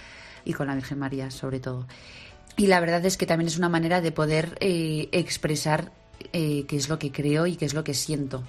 [0.45, 1.87] y con la Virgen María sobre todo.
[2.57, 5.91] Y la verdad es que también es una manera de poder eh, expresar
[6.33, 8.43] eh, qué es lo que creo y qué es lo que siento.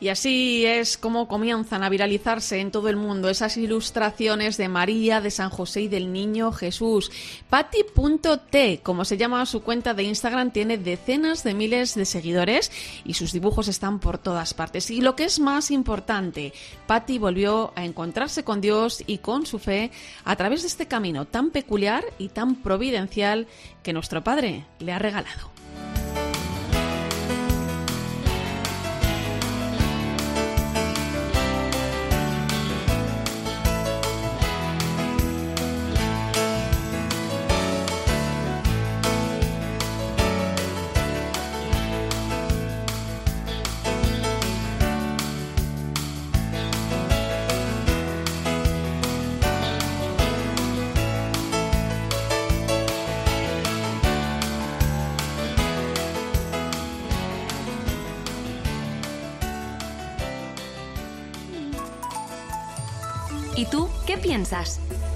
[0.00, 5.20] Y así es como comienzan a viralizarse en todo el mundo esas ilustraciones de María,
[5.20, 7.10] de San José y del Niño Jesús.
[7.50, 12.70] Patti.t, como se llama su cuenta de Instagram, tiene decenas de miles de seguidores
[13.04, 14.88] y sus dibujos están por todas partes.
[14.92, 16.52] Y lo que es más importante,
[16.86, 19.90] Patti volvió a encontrarse con Dios y con su fe
[20.24, 23.48] a través de este camino tan peculiar y tan providencial
[23.82, 25.57] que nuestro Padre le ha regalado.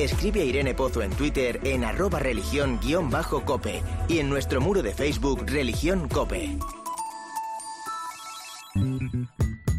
[0.03, 5.45] Escribe a Irene Pozo en Twitter en arroba religión-cope y en nuestro muro de Facebook
[5.47, 6.59] Religión Cope.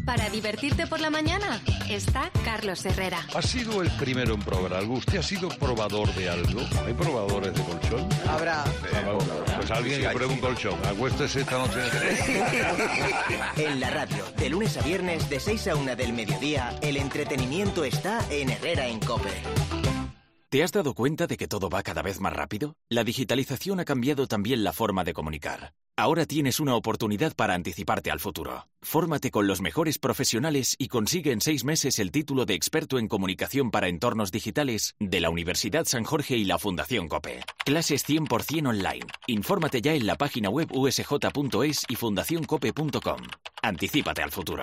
[0.06, 1.60] Para divertirte por la mañana
[1.90, 3.18] está Carlos Herrera.
[3.34, 4.94] Ha sido el primero en probar algo.
[4.94, 6.62] ¿Usted ha sido probador de algo?
[6.86, 8.08] ¿Hay probadores de colchón?
[8.26, 8.64] Habrá.
[9.56, 10.78] Pues alguien que pruebe un colchón.
[10.86, 11.80] Acuéstese esta noche.
[13.56, 17.84] En la radio, de lunes a viernes, de 6 a 1 del mediodía, el entretenimiento
[17.84, 19.30] está en Herrera en Cope.
[20.54, 22.76] ¿Te has dado cuenta de que todo va cada vez más rápido?
[22.88, 25.74] La digitalización ha cambiado también la forma de comunicar.
[25.96, 28.68] Ahora tienes una oportunidad para anticiparte al futuro.
[28.80, 33.08] Fórmate con los mejores profesionales y consigue en seis meses el título de experto en
[33.08, 37.40] comunicación para entornos digitales de la Universidad San Jorge y la Fundación COPE.
[37.64, 39.06] Clases 100% online.
[39.26, 43.22] Infórmate ya en la página web usj.es y fundacioncope.com.
[43.60, 44.62] Anticípate al futuro.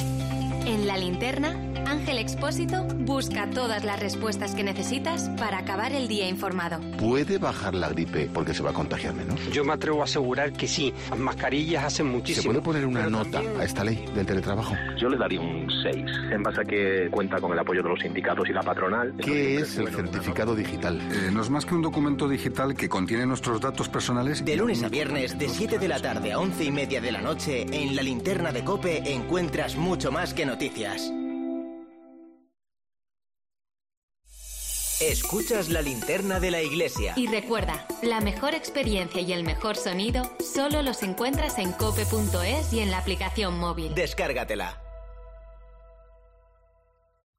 [0.00, 1.71] En la linterna,
[2.02, 6.80] Ángel Expósito busca todas las respuestas que necesitas para acabar el día informado.
[6.98, 9.38] ¿Puede bajar la gripe porque se va a contagiar menos?
[9.52, 10.92] Yo me atrevo a asegurar que sí.
[11.10, 12.42] Las mascarillas hacen muchísimo.
[12.42, 14.74] ¿Se puede poner una nota a esta ley del teletrabajo?
[15.00, 18.00] Yo le daría un 6, en base a que cuenta con el apoyo de los
[18.00, 19.14] sindicatos y la patronal.
[19.22, 21.00] ¿Qué es el certificado digital?
[21.00, 24.44] Eh, no es más que un documento digital que contiene nuestros datos personales.
[24.44, 27.20] De lunes a viernes, de 7 de la tarde a 11 y media de la
[27.20, 31.12] noche, en la linterna de Cope encuentras mucho más que noticias.
[35.10, 37.14] Escuchas la linterna de la iglesia.
[37.16, 42.78] Y recuerda, la mejor experiencia y el mejor sonido solo los encuentras en cope.es y
[42.78, 43.92] en la aplicación móvil.
[43.96, 44.80] Descárgatela.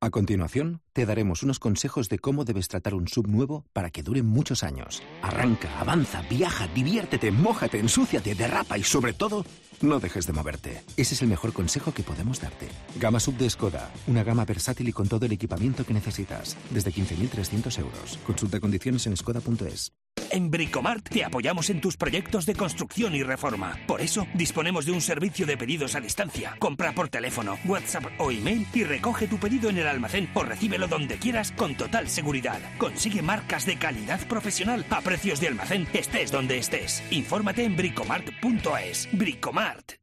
[0.01, 4.03] A continuación, te daremos unos consejos de cómo debes tratar un sub nuevo para que
[4.03, 5.01] dure muchos años.
[5.21, 9.45] Arranca, avanza, viaja, diviértete, mójate, ensúciate, derrapa y sobre todo,
[9.83, 10.83] no dejes de moverte.
[10.97, 12.67] Ese es el mejor consejo que podemos darte.
[12.99, 16.91] Gama sub de Skoda, una gama versátil y con todo el equipamiento que necesitas, desde
[16.91, 18.19] 15.300 euros.
[18.25, 19.91] Consulta condiciones en skoda.es.
[20.33, 23.77] En Bricomart te apoyamos en tus proyectos de construcción y reforma.
[23.85, 26.55] Por eso, disponemos de un servicio de pedidos a distancia.
[26.57, 30.87] Compra por teléfono, WhatsApp o email y recoge tu pedido en el almacén o recíbelo
[30.87, 32.59] donde quieras con total seguridad.
[32.79, 37.03] Consigue marcas de calidad profesional a precios de almacén, estés donde estés.
[37.11, 39.09] Infórmate en bricomart.es.
[39.11, 40.02] Bricomart.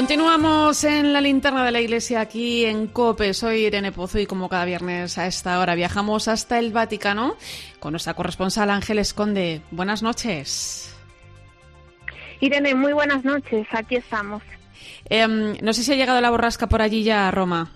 [0.00, 3.34] Continuamos en la linterna de la iglesia aquí en COPE.
[3.34, 7.36] Soy Irene Pozo y como cada viernes a esta hora viajamos hasta el Vaticano
[7.80, 9.60] con nuestra corresponsal Ángeles Conde.
[9.70, 10.96] Buenas noches.
[12.40, 13.66] Irene, muy buenas noches.
[13.72, 14.42] Aquí estamos.
[15.04, 17.70] Em, no sé si ha llegado la borrasca por allí ya a Roma.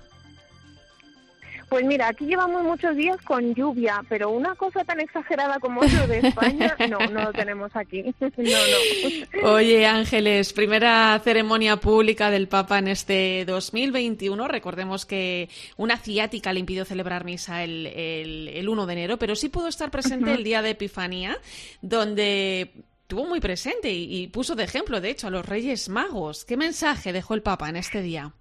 [1.68, 6.06] Pues mira, aquí llevamos muchos días con lluvia, pero una cosa tan exagerada como eso
[6.06, 8.14] de España, no, no lo tenemos aquí.
[8.36, 9.52] No, no.
[9.54, 14.48] Oye, Ángeles, primera ceremonia pública del Papa en este 2021.
[14.48, 19.48] Recordemos que una ciática le impidió celebrar misa el, el, 1 de enero, pero sí
[19.48, 21.38] pudo estar presente el día de Epifanía,
[21.80, 22.72] donde
[23.06, 26.44] tuvo muy presente y, y puso de ejemplo, de hecho, a los Reyes Magos.
[26.44, 28.32] ¿Qué mensaje dejó el Papa en este día?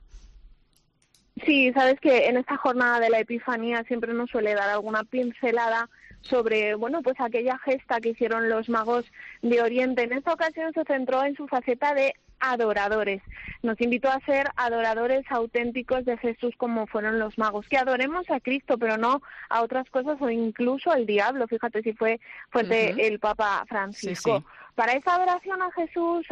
[1.46, 5.90] Sí, sabes que en esta jornada de la Epifanía siempre nos suele dar alguna pincelada
[6.22, 9.06] sobre, bueno, pues aquella gesta que hicieron los magos
[9.42, 10.04] de Oriente.
[10.04, 13.22] En esta ocasión se centró en su faceta de adoradores.
[13.62, 18.40] Nos invitó a ser adoradores auténticos de Jesús como fueron los magos, que adoremos a
[18.40, 21.48] Cristo, pero no a otras cosas o incluso al diablo.
[21.48, 22.20] Fíjate si fue
[22.52, 24.44] fuerte el Papa Francisco.
[24.76, 26.26] Para esa adoración a Jesús,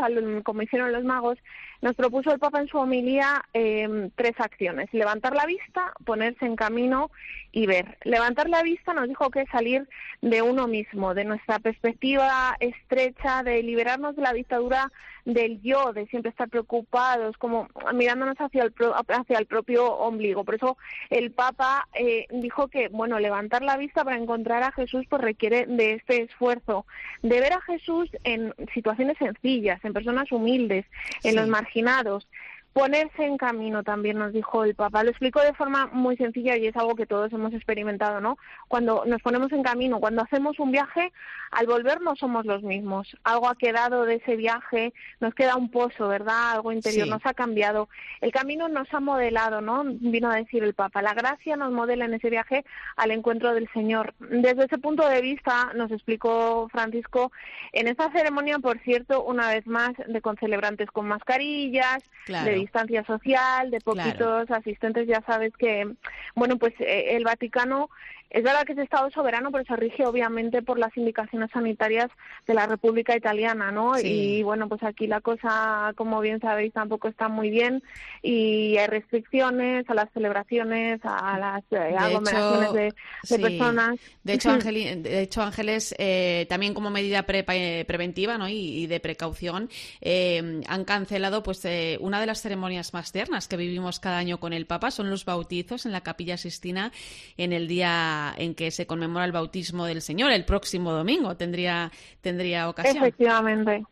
[0.43, 1.37] como hicieron los magos,
[1.81, 4.87] nos propuso el Papa en su homilía em, tres acciones.
[4.93, 7.09] Levantar la vista, ponerse en camino
[7.51, 7.97] y ver.
[8.03, 9.87] Levantar la vista nos dijo que salir
[10.21, 14.91] de uno mismo, de nuestra perspectiva estrecha, de liberarnos de la dictadura
[15.25, 18.73] del yo, de siempre estar preocupados, como mirándonos hacia el,
[19.09, 20.43] hacia el propio ombligo.
[20.43, 20.77] Por eso
[21.09, 25.65] el Papa eh, dijo que, bueno, levantar la vista para encontrar a Jesús pues requiere
[25.67, 26.85] de este esfuerzo,
[27.21, 30.85] de ver a Jesús en situaciones sencillas, en personas humildes,
[31.23, 32.27] en los marginados, marginados
[32.73, 35.03] ponerse en camino también nos dijo el Papa.
[35.03, 38.37] Lo explico de forma muy sencilla y es algo que todos hemos experimentado, ¿no?
[38.67, 41.11] Cuando nos ponemos en camino, cuando hacemos un viaje,
[41.51, 43.15] al volver no somos los mismos.
[43.23, 46.51] Algo ha quedado de ese viaje, nos queda un pozo, ¿verdad?
[46.51, 47.89] Algo interior nos ha cambiado.
[48.21, 49.83] El camino nos ha modelado, ¿no?
[49.85, 51.01] Vino a decir el Papa.
[51.01, 52.63] La gracia nos modela en ese viaje
[52.95, 54.13] al encuentro del Señor.
[54.19, 57.33] Desde ese punto de vista, nos explicó Francisco,
[57.73, 63.71] en esta ceremonia, por cierto, una vez más, de concelebrantes con mascarillas, de distancia social,
[63.71, 65.87] de poquitos asistentes, ya sabes que,
[66.35, 67.89] bueno, pues eh, el Vaticano
[68.31, 72.09] es verdad que es Estado soberano, pero se rige obviamente por las indicaciones sanitarias
[72.47, 73.99] de la República Italiana, ¿no?
[73.99, 77.83] Y bueno, pues aquí la cosa, como bien sabéis, tampoco está muy bien
[78.21, 83.99] y hay restricciones a las celebraciones, a las eh, aglomeraciones de, personas.
[84.23, 88.47] De hecho, de hecho Ángeles, eh, también como medida eh, preventiva ¿no?
[88.47, 89.69] y, de precaución,
[90.01, 91.67] han cancelado pues
[91.99, 95.25] una de las ceremonias más tiernas que vivimos cada año con el Papa, son los
[95.25, 96.91] bautizos en la Capilla Sistina
[97.37, 101.35] en el día en que se conmemora el bautismo del Señor el próximo domingo.
[101.35, 102.97] Tendría, tendría ocasión.
[102.97, 103.85] Efectivamente.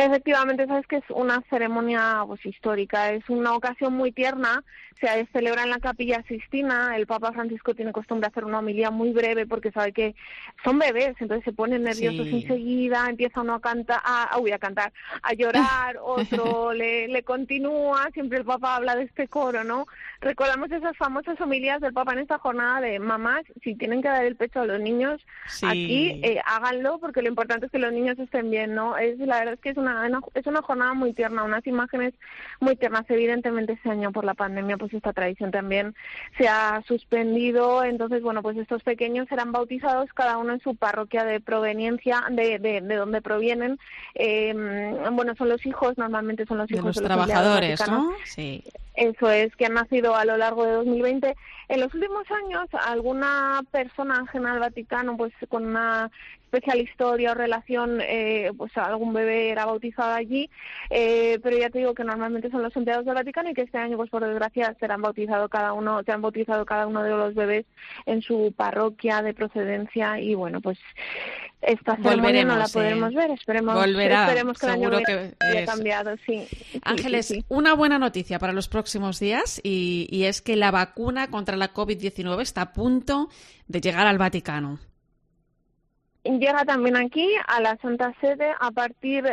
[0.00, 4.62] Efectivamente, sabes que es una ceremonia pues, histórica, es una ocasión muy tierna
[5.00, 6.96] se celebra en la capilla Sistina.
[6.96, 10.14] El Papa Francisco tiene costumbre de hacer una homilía muy breve porque sabe que
[10.64, 15.34] son bebés, entonces se ponen nerviosos enseguida, empieza uno a cantar, a, a cantar, a
[15.34, 19.86] llorar, otro le, le continúa, siempre el Papa habla de este coro, ¿no?
[20.20, 24.24] Recordamos esas famosas homilías del Papa en esta jornada de mamás, si tienen que dar
[24.24, 25.24] el pecho a los niños,
[25.62, 28.96] aquí eh, háganlo porque lo importante es que los niños estén bien, ¿no?
[28.96, 29.87] Es la verdad es que es una,
[30.34, 32.14] es una jornada muy tierna, unas imágenes
[32.60, 35.94] muy tiernas, evidentemente este año por la pandemia pues esta tradición también
[36.36, 37.84] se ha suspendido.
[37.84, 42.58] Entonces, bueno, pues estos pequeños serán bautizados cada uno en su parroquia de proveniencia, de,
[42.58, 43.78] de, de donde provienen.
[44.14, 44.54] Eh,
[45.12, 48.12] bueno, son los hijos, normalmente son los hijos de los, trabajadores, ¿no?
[48.24, 48.64] Sí.
[48.94, 51.36] Eso es, que han nacido a lo largo de 2020.
[51.68, 56.10] En los últimos años, alguna persona ajena al Vaticano, pues con una
[56.48, 60.48] especial historia o relación, eh, pues algún bebé era bautizado allí,
[60.88, 63.76] eh, pero ya te digo que normalmente son los empleados del Vaticano y que este
[63.76, 67.34] año, pues por desgracia, serán bautizado cada uno, se han bautizado cada uno de los
[67.34, 67.66] bebés
[68.06, 70.78] en su parroquia de procedencia y bueno, pues
[71.60, 76.46] esta ceremonia no la podremos ver, esperemos, esperemos que el año que haya cambiado, sí.
[76.82, 81.56] Ángeles, una buena noticia para los próximos días y, y es que la vacuna contra
[81.56, 83.28] la COVID-19 está a punto
[83.66, 84.78] de llegar al Vaticano
[86.36, 89.24] llega también aquí a la Santa Sede a partir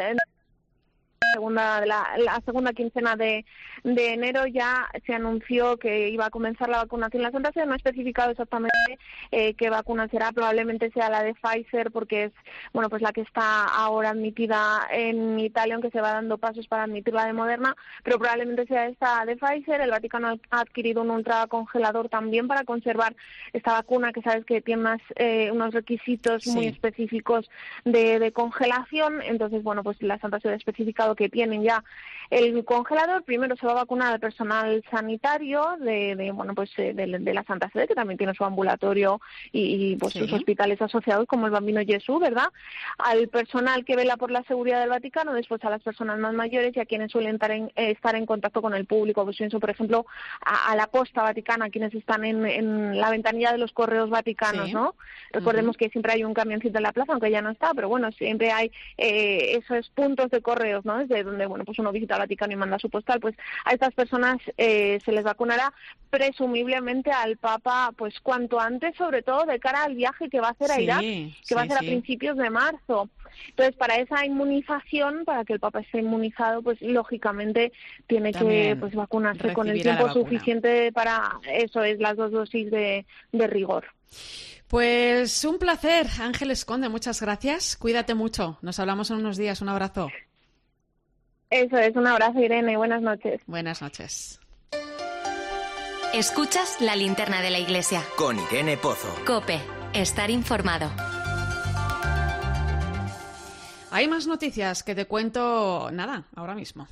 [1.21, 3.45] de segunda, la, la segunda quincena de,
[3.83, 7.23] de, enero ya se anunció que iba a comenzar la vacunación.
[7.23, 8.75] La Santa Sede no ha especificado exactamente
[9.31, 12.31] eh, qué vacuna será, probablemente sea la de Pfizer porque es
[12.73, 16.83] bueno pues la que está ahora admitida en Italia, aunque se va dando pasos para
[16.83, 19.81] admitir la de Moderna, pero probablemente sea esta de Pfizer.
[19.81, 23.15] El Vaticano ha adquirido un ultracongelador también para conservar
[23.53, 27.49] esta vacuna que sabes que tiene unas, eh, unos requisitos muy específicos
[27.83, 29.21] de, de congelación.
[29.21, 30.55] Entonces, bueno, pues la Santa Sede ha
[31.13, 31.83] que tienen ya
[32.29, 33.23] el congelador.
[33.23, 37.33] Primero se va a vacunar al personal sanitario de, de bueno pues eh, de, de,
[37.33, 41.45] la Santa Sede, que también tiene su ambulatorio y, y pues sus hospitales asociados, como
[41.45, 42.47] el Bambino Jesús, ¿verdad?
[42.97, 46.75] Al personal que vela por la seguridad del Vaticano, después a las personas más mayores
[46.75, 49.23] y a quienes suelen estar en, eh, estar en contacto con el público.
[49.23, 50.05] Pues pienso, por ejemplo,
[50.41, 54.67] a, a, la posta vaticana, quienes están en, en, la ventanilla de los correos vaticanos,
[54.67, 54.73] sí.
[54.73, 54.95] ¿no?
[55.31, 55.79] Recordemos uh -huh.
[55.79, 58.51] que siempre hay un camioncito en la plaza, aunque ya no está, pero bueno, siempre
[58.51, 60.94] hay eh, esos puntos de correos, ¿no?
[60.99, 63.35] Desde donde bueno pues uno visita el Vaticano y manda su postal, pues
[63.65, 65.73] a estas personas eh, se les vacunará
[66.09, 70.51] presumiblemente al Papa pues cuanto antes, sobre todo de cara al viaje que va a
[70.51, 71.85] hacer a Irak, que sí, va a ser sí.
[71.85, 73.09] a principios de marzo.
[73.49, 77.73] Entonces, para esa inmunización, para que el Papa esté inmunizado, pues lógicamente
[78.07, 82.71] tiene También que pues vacunarse con el tiempo suficiente para eso es las dos dosis
[82.71, 83.85] de, de rigor.
[84.67, 87.77] Pues un placer, Ángeles Conde, muchas gracias.
[87.77, 88.57] Cuídate mucho.
[88.61, 89.61] Nos hablamos en unos días.
[89.61, 90.09] Un abrazo.
[91.49, 93.41] Eso es, un abrazo Irene, buenas noches.
[93.45, 94.39] Buenas noches.
[96.13, 98.01] Escuchas la linterna de la iglesia.
[98.17, 99.13] Con Irene Pozo.
[99.25, 99.59] Cope,
[99.93, 100.89] estar informado.
[103.91, 106.87] Hay más noticias que te cuento, nada, ahora mismo.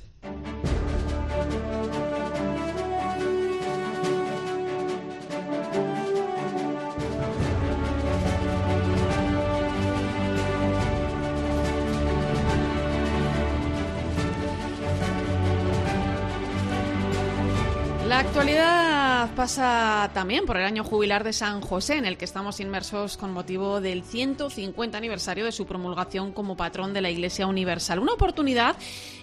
[18.14, 22.60] La actualidad pasa también por el año jubilar de San José, en el que estamos
[22.60, 27.98] inmersos con motivo del 150 aniversario de su promulgación como patrón de la Iglesia Universal.
[27.98, 28.76] Una oportunidad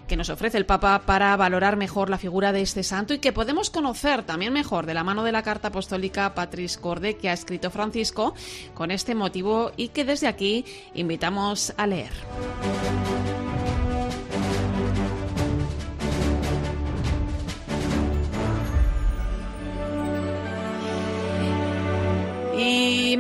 [0.09, 3.31] que nos ofrece el Papa para valorar mejor la figura de este santo y que
[3.31, 7.33] podemos conocer también mejor de la mano de la carta apostólica Patris Corde que ha
[7.33, 8.35] escrito Francisco
[8.73, 12.11] con este motivo y que desde aquí invitamos a leer.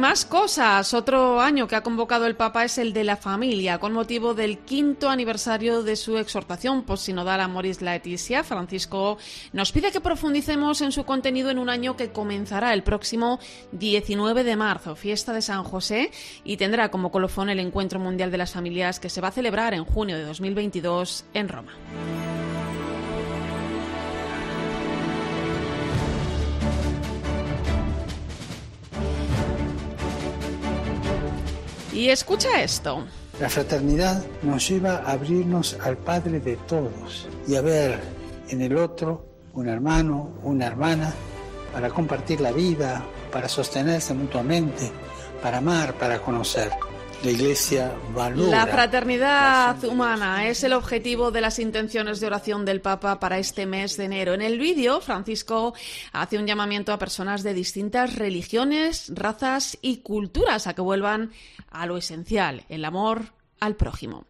[0.01, 0.95] Más cosas.
[0.95, 4.57] Otro año que ha convocado el Papa es el de la familia, con motivo del
[4.57, 8.43] quinto aniversario de su exhortación postsinodal a Moris Laetitia.
[8.43, 9.19] Francisco
[9.53, 13.39] nos pide que profundicemos en su contenido en un año que comenzará el próximo
[13.73, 16.09] 19 de marzo, fiesta de San José,
[16.43, 19.75] y tendrá como colofón el Encuentro Mundial de las Familias que se va a celebrar
[19.75, 21.73] en junio de 2022 en Roma.
[31.93, 33.05] Y escucha esto.
[33.39, 37.99] La fraternidad nos lleva a abrirnos al Padre de todos y a ver
[38.49, 41.13] en el otro un hermano, una hermana,
[41.73, 44.91] para compartir la vida, para sostenerse mutuamente,
[45.41, 46.71] para amar, para conocer.
[47.23, 47.95] La Iglesia.
[48.35, 53.67] La fraternidad humana es el objetivo de las intenciones de oración del Papa para este
[53.67, 54.33] mes de enero.
[54.33, 55.75] En el vídeo, Francisco
[56.13, 61.31] hace un llamamiento a personas de distintas religiones, razas y culturas a que vuelvan
[61.69, 63.25] a lo esencial, el amor
[63.59, 64.25] al prójimo.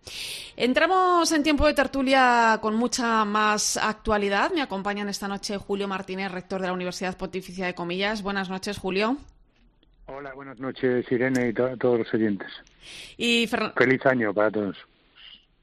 [0.57, 4.51] Entramos en tiempo de tertulia con mucha más actualidad.
[4.51, 8.21] Me acompañan esta noche Julio Martínez, rector de la Universidad Pontificia de Comillas.
[8.21, 9.15] Buenas noches, Julio.
[10.07, 12.47] Hola, buenas noches, Irene y to todos los oyentes.
[13.17, 13.73] Y Fer...
[13.75, 14.77] Feliz año para todos.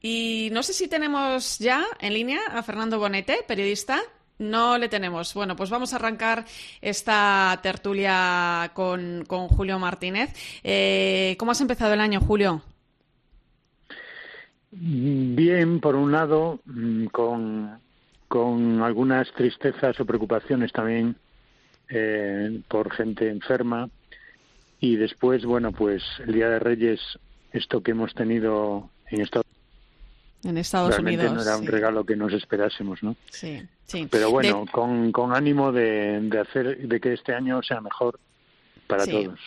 [0.00, 4.00] Y no sé si tenemos ya en línea a Fernando Bonete, periodista.
[4.38, 5.34] No le tenemos.
[5.34, 6.44] Bueno, pues vamos a arrancar
[6.80, 10.32] esta tertulia con, con Julio Martínez.
[10.62, 12.62] Eh, ¿Cómo has empezado el año, Julio?
[14.70, 17.80] Bien, por un lado, mm, con
[18.28, 21.16] con algunas tristezas o preocupaciones también
[21.88, 23.88] eh, por gente enferma.
[24.80, 27.00] Y después, bueno, pues el Día de Reyes,
[27.52, 29.46] esto que hemos tenido en Estados
[30.44, 31.36] en Estados Realmente Unidos.
[31.36, 31.70] no era un sí.
[31.70, 33.16] regalo que nos esperásemos, ¿no?
[33.30, 34.06] Sí, sí.
[34.08, 38.20] Pero bueno, De- con, con ánimo de, de hacer de que este año sea mejor
[38.88, 39.12] para Sí.
[39.12, 39.38] todos.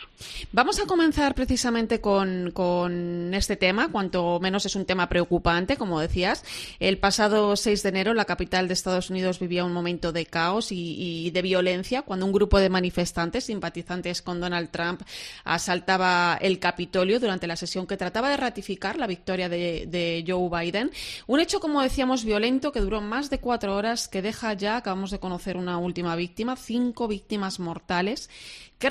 [0.54, 6.00] Vamos a comenzar precisamente con, con este tema, cuanto menos es un tema preocupante, como
[6.00, 6.46] decías.
[6.80, 10.72] El pasado 6 de enero la capital de Estados Unidos vivía un momento de caos
[10.72, 15.02] y, y de violencia cuando un grupo de manifestantes simpatizantes con Donald Trump
[15.44, 20.50] asaltaba el Capitolio durante la sesión que trataba de ratificar la victoria de, de Joe
[20.50, 20.92] Biden.
[21.28, 25.12] Un hecho, como decíamos, violento que duró más de cuatro horas, que deja ya, acabamos
[25.12, 28.30] de conocer una última víctima, cinco víctimas mortales.
[28.78, 28.89] ¿Qué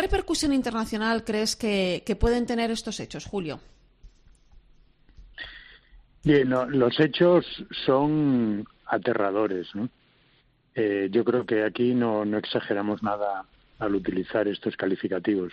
[0.48, 3.60] internacional crees que, que pueden tener estos hechos, Julio?
[6.22, 7.46] Bien, los hechos
[7.86, 9.68] son aterradores.
[10.74, 13.44] Eh, yo creo que aquí no, no exageramos nada
[13.78, 15.52] al utilizar estos calificativos.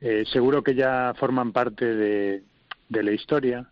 [0.00, 2.42] Eh, seguro que ya forman parte de,
[2.88, 3.68] de la historia,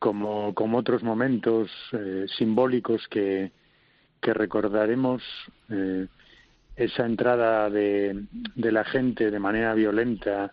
[0.00, 3.52] como, como otros momentos eh, simbólicos que,
[4.20, 5.22] que recordaremos
[6.76, 8.24] esa entrada de,
[8.54, 10.52] de la gente de manera violenta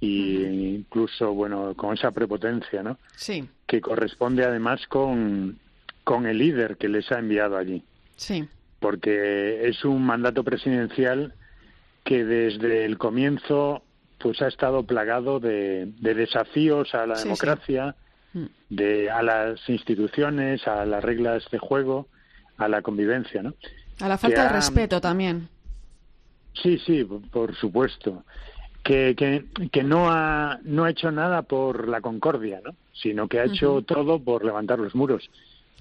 [0.00, 0.44] y
[0.76, 2.98] incluso bueno con esa prepotencia, ¿no?
[3.16, 5.58] Sí, que corresponde además con,
[6.04, 7.84] con el líder que les ha enviado allí,
[8.16, 8.48] sí.
[8.80, 11.34] porque es un mandato presidencial
[12.04, 13.82] que desde el comienzo
[14.18, 17.94] pues ha estado plagado de, de desafíos a la Sí, democracia,
[18.34, 18.46] Mm.
[18.70, 22.08] de a las instituciones, a las reglas de juego,
[22.56, 23.52] a la convivencia, ¿no?
[24.00, 25.48] A la falta de respeto también.
[26.54, 28.24] Sí, sí, por supuesto.
[28.82, 32.74] Que, que, que no, ha, no ha hecho nada por la concordia, ¿no?
[32.92, 35.30] sino que ha hecho todo por levantar los muros.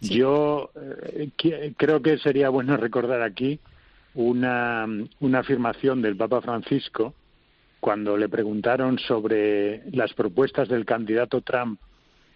[0.01, 3.59] Yo eh, creo que sería bueno recordar aquí
[4.15, 4.87] una,
[5.19, 7.13] una afirmación del Papa Francisco
[7.79, 11.79] cuando le preguntaron sobre las propuestas del candidato Trump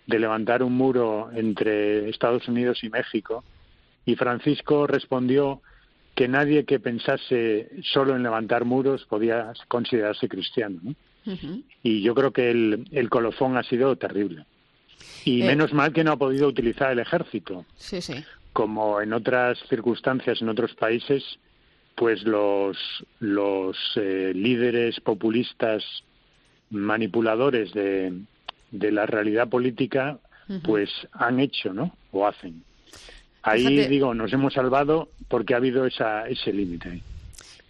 [0.07, 3.43] de levantar un muro entre Estados Unidos y México,
[4.05, 5.61] y Francisco respondió
[6.15, 10.79] que nadie que pensase solo en levantar muros podía considerarse cristiano.
[10.83, 10.95] ¿no?
[11.83, 14.45] Y yo creo que el, el colofón ha sido terrible.
[15.25, 15.45] Y Eh.
[15.45, 18.13] menos mal que no ha podido utilizar el ejército, Sí, sí.
[18.53, 21.23] como en otras circunstancias en otros países,
[21.95, 22.77] pues los,
[23.19, 25.83] los eh, líderes populistas
[26.69, 28.13] manipuladores de,
[28.71, 30.19] de la realidad política,
[30.63, 31.95] pues han hecho, ¿no?
[32.11, 32.63] O hacen.
[33.45, 37.01] Ahí digo, nos hemos salvado porque ha habido esa, ese límite.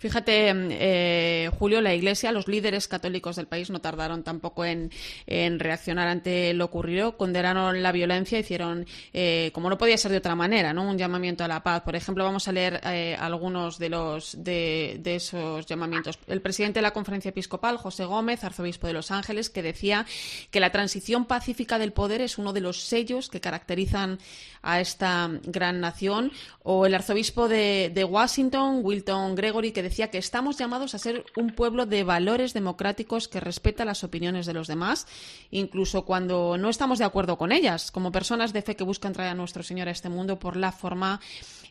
[0.06, 4.92] Fíjate, eh, Julio, la Iglesia, los líderes católicos del país no tardaron tampoco en,
[5.26, 10.36] reaccionar ante lo ocurrido, condenaron la violencia, hicieron, eh, como no podía ser de otra
[10.36, 10.88] manera, ¿no?
[10.88, 11.82] un llamamiento a la paz.
[11.82, 16.20] Por ejemplo, vamos a leer eh, algunos de, los, de, esos llamamientos.
[16.28, 20.06] El presidente de la Conferencia Episcopal, José Gómez, arzobispo de Los Ángeles, que decía
[20.52, 24.20] que la transición pacífica del poder es uno de los sellos que caracterizan
[24.62, 26.32] a esta gran nación,
[26.62, 31.52] o el arzobispo de Washington, Wilton Gregory, que decía que estamos llamados a ser un
[31.52, 35.08] pueblo de valores democráticos que respeta las opiniones de los demás,
[35.52, 39.32] incluso cuando no estamos de acuerdo con ellas, como personas de fe que buscan traer
[39.32, 41.22] a nuestro Señor a este mundo por la forma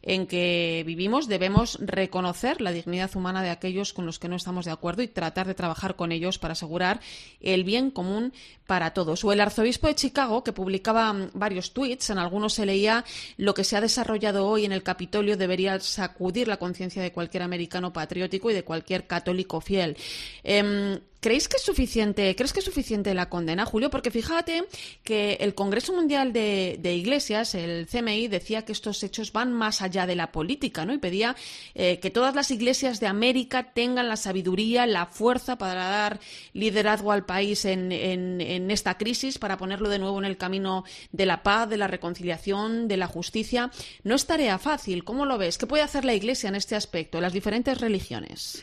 [0.07, 4.67] en que vivimos, debemos reconocer la dignidad humana de aquellos con los que no estamos
[4.67, 7.01] de acuerdo y tratar de trabajar con ellos para asegurar
[7.41, 8.35] el bien común
[8.67, 9.25] para todos.
[9.25, 13.05] O el arzobispo de Chicago, que publicaba varios tweets, en algunos se leía
[13.39, 17.43] lo que se ha desarrollado hoy en el Capitolio debería sacudir la conciencia de cualquier
[17.43, 17.93] americano
[18.51, 19.97] y de cualquier católico fiel.
[20.43, 23.89] Em, ¿Creéis que es suficiente, crees que es suficiente la condena, Julio?
[23.89, 24.65] Porque fíjate
[25.03, 30.05] que el Congreso Mundial de, Iglesias, el CMI, decía que estos hechos van más allá
[30.07, 30.93] de la política, ¿no?
[30.93, 31.35] Y pedía
[31.75, 36.21] eh, que todas las iglesias de América tengan la sabiduría, la fuerza para dar
[36.53, 40.85] liderazgo al país en, en- en esta crisis, para ponerlo de nuevo en el camino
[41.11, 43.71] de la paz, de la reconciliación, de la justicia.
[44.03, 45.05] No es tarea fácil.
[45.05, 45.57] ¿Cómo lo ves?
[45.57, 48.63] ¿Qué puede hacer la Iglesia en este aspecto, las diferentes religiones?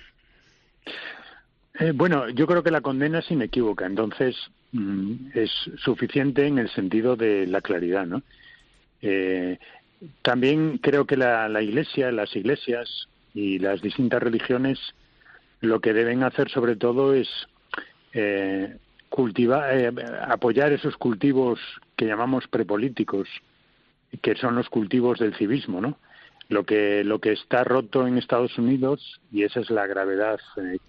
[1.80, 4.36] Eh, bueno, yo creo que la condena es inequívoca, entonces
[4.72, 8.22] mm, es suficiente en el sentido de la claridad, ¿no?
[9.02, 9.58] Eh,
[10.22, 14.80] también creo que la, la Iglesia, las iglesias y las distintas religiones
[15.62, 17.30] lo que deben hacer sobre todo es
[18.14, 18.78] eh,
[19.10, 19.92] cultivar, eh,
[20.28, 21.60] apoyar esos cultivos
[21.96, 23.30] que llamamos prepolíticos,
[24.22, 25.98] que son los cultivos del civismo, ¿no?
[26.50, 30.80] Lo que lo que está roto en Estados Unidos y esa es la gravedad eh,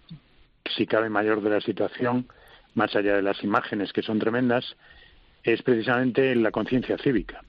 [0.76, 2.26] si cabe mayor de la situación,
[2.74, 4.76] más allá de las imágenes que son tremendas,
[5.42, 7.42] es precisamente la conciencia cívica.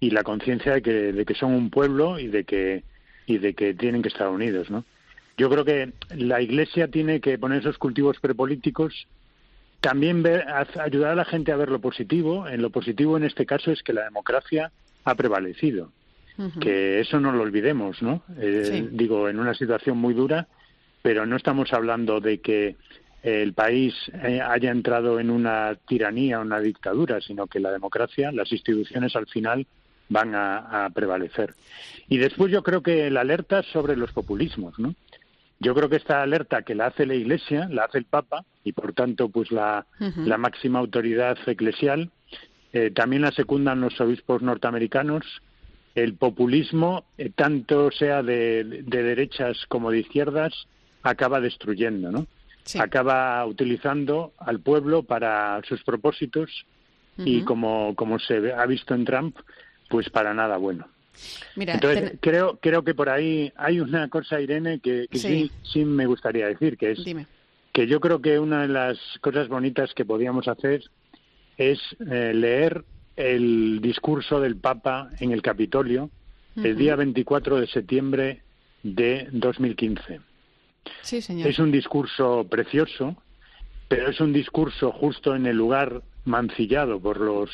[0.00, 2.82] y la conciencia de que, de que son un pueblo y de que
[3.24, 4.84] y de que tienen que estar unidos, ¿no?
[5.36, 9.06] Yo creo que la Iglesia tiene que poner esos cultivos prepolíticos,
[9.80, 10.44] también ver,
[10.80, 12.46] ayudar a la gente a ver lo positivo.
[12.46, 14.70] En lo positivo, en este caso, es que la democracia
[15.04, 15.90] ha prevalecido.
[16.60, 18.22] Que eso no lo olvidemos, ¿no?
[18.38, 20.48] Eh, digo, en una situación muy dura,
[21.02, 22.76] pero no estamos hablando de que
[23.22, 23.94] el país
[24.24, 29.26] eh, haya entrado en una tiranía, una dictadura, sino que la democracia, las instituciones al
[29.26, 29.66] final
[30.08, 31.54] van a, prevalecer.
[32.08, 34.94] Y después yo creo que la alerta sobre los populismos, ¿no?
[35.58, 38.72] Yo creo que esta alerta que la hace la Iglesia, la hace el Papa y
[38.72, 42.10] por tanto pues la, la máxima autoridad eclesial,
[42.72, 45.24] eh, también la secundan los obispos norteamericanos.
[45.94, 50.66] El populismo, eh, tanto sea de, de, derechas como de izquierdas,
[51.02, 52.26] acaba destruyendo, ¿no?
[52.78, 56.64] Acaba utilizando al pueblo para sus propósitos
[57.18, 59.36] y como, como se ha visto en Trump,
[59.88, 60.86] pues para nada bueno.
[61.56, 65.50] Entonces, creo, creo que por ahí hay una cosa, Irene, que, sí.
[65.62, 65.84] sí.
[65.84, 67.04] me gustaría decir, que es
[67.72, 70.82] que yo creo que una de las cosas bonitas que podíamos hacer
[71.56, 71.78] es
[72.10, 72.84] eh, leer
[73.16, 76.10] el discurso del Papa en el Capitolio
[76.56, 78.42] el día 24 de septiembre
[78.82, 80.20] de 2015.
[81.02, 81.48] Sí, señor.
[81.48, 83.16] Es un discurso precioso,
[83.88, 87.50] pero es un discurso justo en el lugar mancillado por los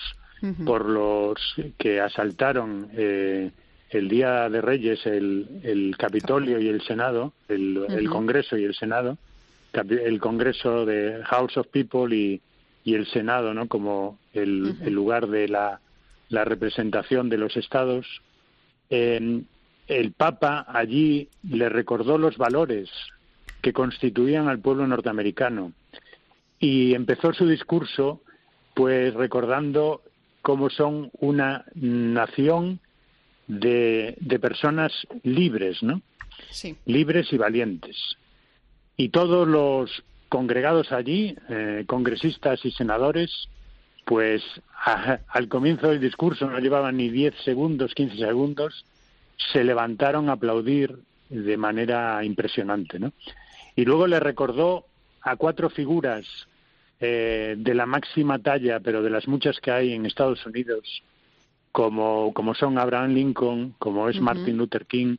[0.65, 1.37] por los
[1.79, 3.51] que asaltaron eh,
[3.91, 9.19] el día de Reyes el, el Capitolio y el Senado, el, Congreso y el Senado,
[9.73, 12.41] el Congreso de House of People y,
[12.85, 13.67] y el Senado, ¿no?
[13.67, 15.81] Como el, el lugar de la,
[16.29, 18.07] la, representación de los estados.
[18.91, 22.91] el Papa allí le recordó los valores
[23.61, 25.73] que constituían al pueblo norteamericano
[26.61, 28.21] y empezó su discurso
[28.75, 30.03] pues recordando
[30.43, 32.81] cómo son una nación
[33.49, 34.93] de, de personas
[35.23, 36.01] libres, ¿no?
[36.51, 36.77] Sí.
[36.87, 37.97] Libres y valientes.
[38.97, 43.49] Y todos los congregados allí, eh, congresistas y senadores,
[44.05, 44.43] pues
[45.29, 48.85] al comienzo del discurso no llevaban ni 10 segundos, 15 segundos,
[49.53, 50.99] se levantaron a aplaudir
[51.29, 53.13] de manera impresionante, ¿no?
[53.79, 54.87] Y luego le recordó
[55.23, 56.27] a cuatro figuras
[56.99, 61.05] eh, de la máxima talla, pero de las muchas que hay en Estados Unidos,
[61.71, 65.19] como, como son Abraham Lincoln, como es Martin Luther King,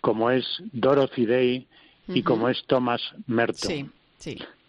[0.00, 1.66] como es Dorothy Day
[2.08, 3.92] y como es Thomas Merton.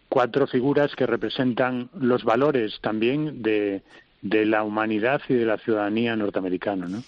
[0.10, 3.82] Cuatro figuras que representan los valores también de,
[4.22, 7.02] de la humanidad y de la ciudadanía norteamericana, ¿no?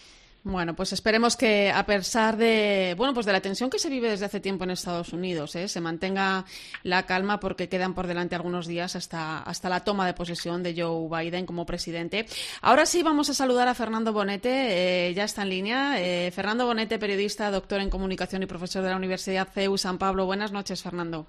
[0.46, 4.10] Bueno, pues esperemos que a pesar de bueno, pues de la tensión que se vive
[4.10, 5.70] desde hace tiempo en Estados Unidos, ¿eh?
[5.70, 6.44] se mantenga
[6.84, 10.76] la calma porque quedan por delante algunos días hasta, hasta la toma de posesión de
[10.76, 12.26] Joe Biden como presidente.
[12.62, 16.02] Ahora sí vamos a saludar a Fernando Bonete, eh, ya está en línea.
[16.02, 20.26] Eh, Fernando Bonete, periodista, doctor en comunicación y profesor de la Universidad CEU San Pablo.
[20.26, 21.26] Buenas noches, Fernando.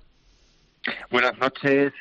[1.11, 1.93] Buenas noches,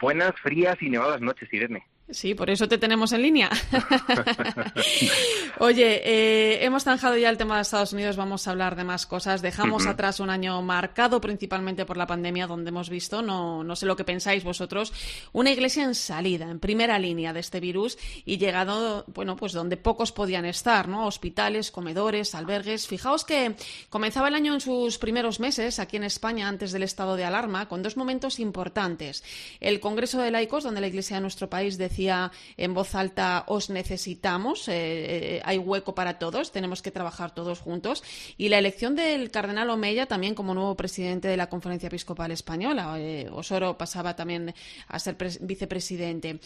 [0.00, 1.84] buenas, frías y nevadas noches, Irene.
[2.10, 3.50] Sí, por eso te tenemos en línea.
[5.58, 9.04] Oye, eh, hemos zanjado ya el tema de Estados Unidos, vamos a hablar de más
[9.04, 9.42] cosas.
[9.42, 13.84] Dejamos atrás un año marcado principalmente por la pandemia, donde hemos visto, no, no sé
[13.84, 14.94] lo que pensáis vosotros,
[15.34, 19.76] una iglesia en salida, en primera línea de este virus y llegado, bueno, pues donde
[19.76, 21.06] pocos podían estar, ¿no?
[21.06, 22.86] Hospitales, comedores, albergues.
[22.86, 23.54] Fijaos que
[23.90, 27.68] comenzaba el año en sus primeros meses aquí en España, antes del estado de alarma,
[27.68, 29.22] con dos momentos importantes.
[29.60, 33.44] El Congreso de Laicos, donde la iglesia de nuestro país decía decía en voz alta,
[33.48, 38.04] os necesitamos, eh, eh, hay hueco para todos, tenemos que trabajar todos juntos.
[38.36, 42.94] Y la elección del cardenal Omeya también como nuevo presidente de la Conferencia Episcopal Española.
[42.98, 44.54] Eh, Osoro pasaba también
[44.86, 46.38] a ser vicepresidente.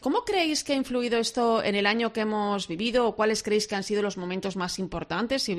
[0.00, 3.76] ¿Cómo creéis que ha influido esto en el año que hemos vivido cuáles creéis que
[3.76, 5.44] han sido los momentos más importantes?
[5.44, 5.52] Si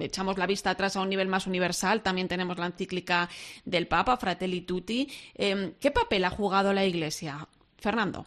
[0.00, 3.28] echamos la vista atrás a un nivel más universal, también tenemos la encíclica
[3.64, 5.08] del Papa, Fratelli Tutti.
[5.36, 7.46] ¿Qué papel ha jugado la Iglesia?
[7.78, 8.26] Fernando.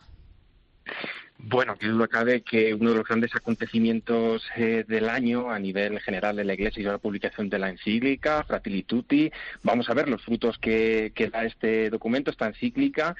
[1.39, 5.99] Bueno, que duda cabe que uno de los grandes acontecimientos eh, del año a nivel
[5.99, 9.31] general de la Iglesia es la publicación de la encíclica Fratelli Tutti.
[9.61, 13.15] Vamos a ver los frutos que, que da este documento, esta encíclica,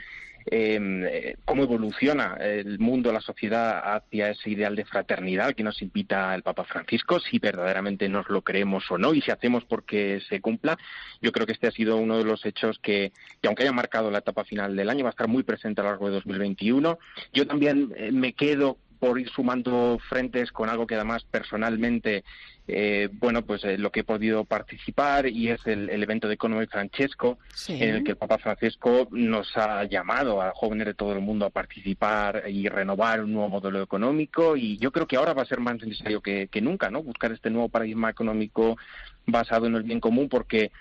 [0.49, 6.33] eh, cómo evoluciona el mundo, la sociedad hacia ese ideal de fraternidad que nos invita
[6.35, 10.41] el Papa Francisco, si verdaderamente nos lo creemos o no y si hacemos porque se
[10.41, 10.77] cumpla.
[11.21, 13.11] Yo creo que este ha sido uno de los hechos que,
[13.45, 15.89] aunque haya marcado la etapa final del año, va a estar muy presente a lo
[15.91, 16.97] largo de 2021.
[17.33, 22.23] Yo también eh, me quedo por ir sumando frentes con algo que además personalmente
[22.69, 26.65] eh, bueno, pues eh, lo que he podido participar y es el, evento de Economy
[26.65, 27.37] Francesco,
[27.69, 31.45] en el que el Papa Francisco nos ha llamado a jóvenes de todo el mundo
[31.45, 35.47] a participar y renovar un nuevo modelo económico y yo creo que ahora va a
[35.47, 37.03] ser más necesario que, nunca, ¿no?
[37.03, 38.77] Buscar este nuevo paradigma económico
[39.25, 40.71] basado en el bien común porque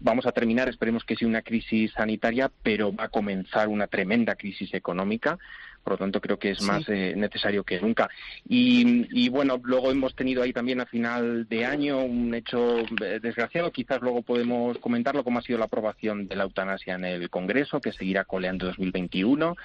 [0.00, 4.34] vamos a terminar, esperemos que sea una crisis sanitaria, pero va a comenzar una tremenda
[4.34, 5.38] crisis económica
[5.82, 8.08] por lo tanto, creo que es más eh, necesario que nunca.
[8.48, 13.72] Y, bueno, luego hemos tenido ahí también a final de año un hecho eh, desgraciado,
[13.72, 17.80] quizás luego podemos comentarlo, como ha sido la aprobación de la eutanasia en el Congreso,
[17.80, 19.56] que seguirá coleando 2021.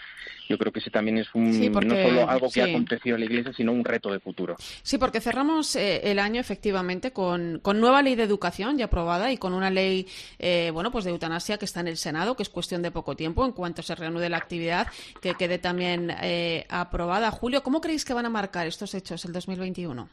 [0.50, 3.26] Yo creo que ese también es un, no solo algo que ha acontecido en la
[3.26, 4.56] Iglesia, sino un reto de futuro.
[4.82, 9.32] Sí, porque cerramos eh, el año efectivamente con, con, nueva ley de educación ya aprobada
[9.32, 10.08] y con una ley
[10.74, 13.46] bueno pues de eutanasia que está en el Senado, que es cuestión de poco tiempo
[13.46, 14.88] en cuanto se reanude la actividad,
[15.22, 17.32] que quede también eh, aprobada.
[17.32, 20.10] Julio, ¿cómo creéis que van a marcar estos hechos el 2021?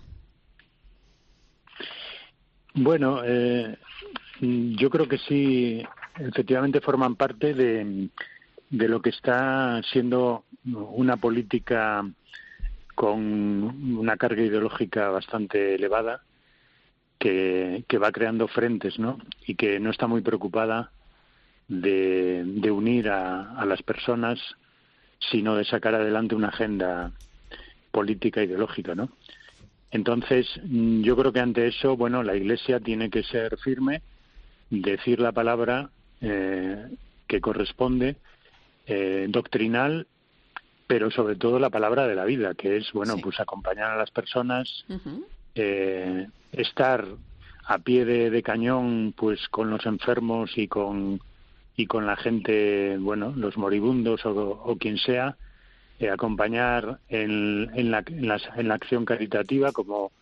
[2.75, 3.77] Bueno, eh,
[4.41, 5.83] yo creo que sí,
[6.19, 8.09] efectivamente forman parte de,
[8.71, 12.05] de lo que está siendo una política
[12.95, 16.23] con una carga ideológica bastante elevada
[17.19, 19.19] que, que va creando frentes, ¿no?
[19.47, 20.91] Y que no está muy preocupada
[21.69, 24.39] de, de unir a, a las personas
[25.31, 27.13] sino de sacar adelante una agenda
[27.91, 29.11] política ideológica, ¿no?
[29.91, 34.03] Entonces, mm, yo creo que ante eso, bueno, la Iglesia tiene que ser firme,
[34.69, 36.89] decir la palabra eh,
[37.29, 38.17] que corresponde,
[38.87, 40.07] eh, doctrinal,
[40.87, 44.11] pero sobre todo la palabra de la vida, que es, bueno, pues acompañar a las
[44.11, 44.85] personas,
[45.55, 47.07] eh, estar
[47.67, 51.21] a pie de, cañón, pues con los enfermos y con
[51.77, 55.37] y con la gente, bueno, los moribundos o, quien sea,
[55.99, 60.13] eh, acompañar en, en, la, en, la, acción caritativa como,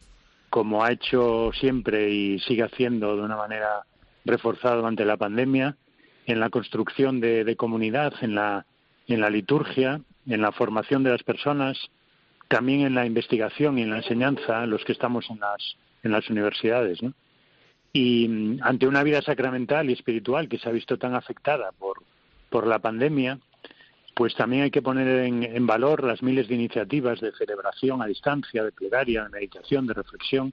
[0.50, 3.84] como ha hecho siempre y sigue haciendo de una manera
[4.24, 5.76] reforzada durante la pandemia,
[6.26, 8.64] en la construcción de, de comunidad, en la,
[9.08, 11.90] en la liturgia, en la formación de las personas,
[12.48, 16.28] también en la investigación y en la enseñanza, los que estamos en las, en las
[16.30, 17.12] universidades, ¿no?
[17.92, 22.02] Y mm, ante una vida sacramental y espiritual que se ha visto tan afectada por,
[22.50, 23.38] por la pandemia,
[24.14, 28.62] pues también hay que poner en, valor las miles de iniciativas de celebración a distancia,
[28.62, 30.52] de plegaria, de meditación, de reflexión,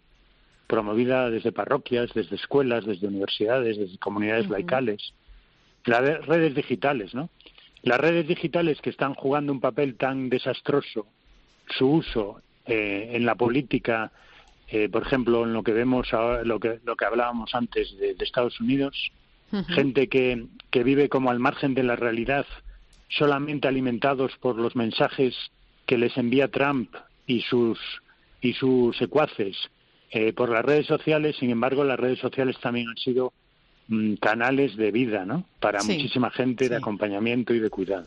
[0.65, 5.13] promovida desde parroquias, desde escuelas, desde universidades, desde comunidades laicales,
[5.85, 7.29] las redes digitales, ¿no?
[7.81, 11.07] Las redes digitales que están jugando un papel tan desastroso,
[11.67, 14.11] su uso eh, en la política
[14.71, 18.15] eh, por ejemplo, en lo que vemos, ahora, lo que, lo que hablábamos antes de,
[18.19, 19.11] Estados Unidos,
[19.69, 22.45] gente que, que vive como al margen de la realidad,
[23.07, 25.35] solamente alimentados por los mensajes
[25.87, 26.93] que les envía Trump
[27.25, 27.79] y sus,
[28.41, 29.57] y sus secuaces
[30.11, 31.35] eh, por las redes sociales.
[31.39, 33.33] Sin embargo, las redes sociales también han sido
[33.87, 35.45] mm, canales de vida, ¿no?
[35.59, 38.05] Para muchísima gente, de acompañamiento y de cuidado.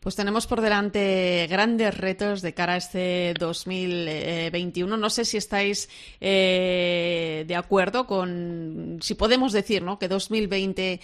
[0.00, 4.96] Pues tenemos por delante grandes retos de cara a este 2021.
[4.96, 5.90] No sé si estáis
[6.20, 9.98] eh, de acuerdo con, si podemos decir, ¿no?
[9.98, 11.00] Que 2020,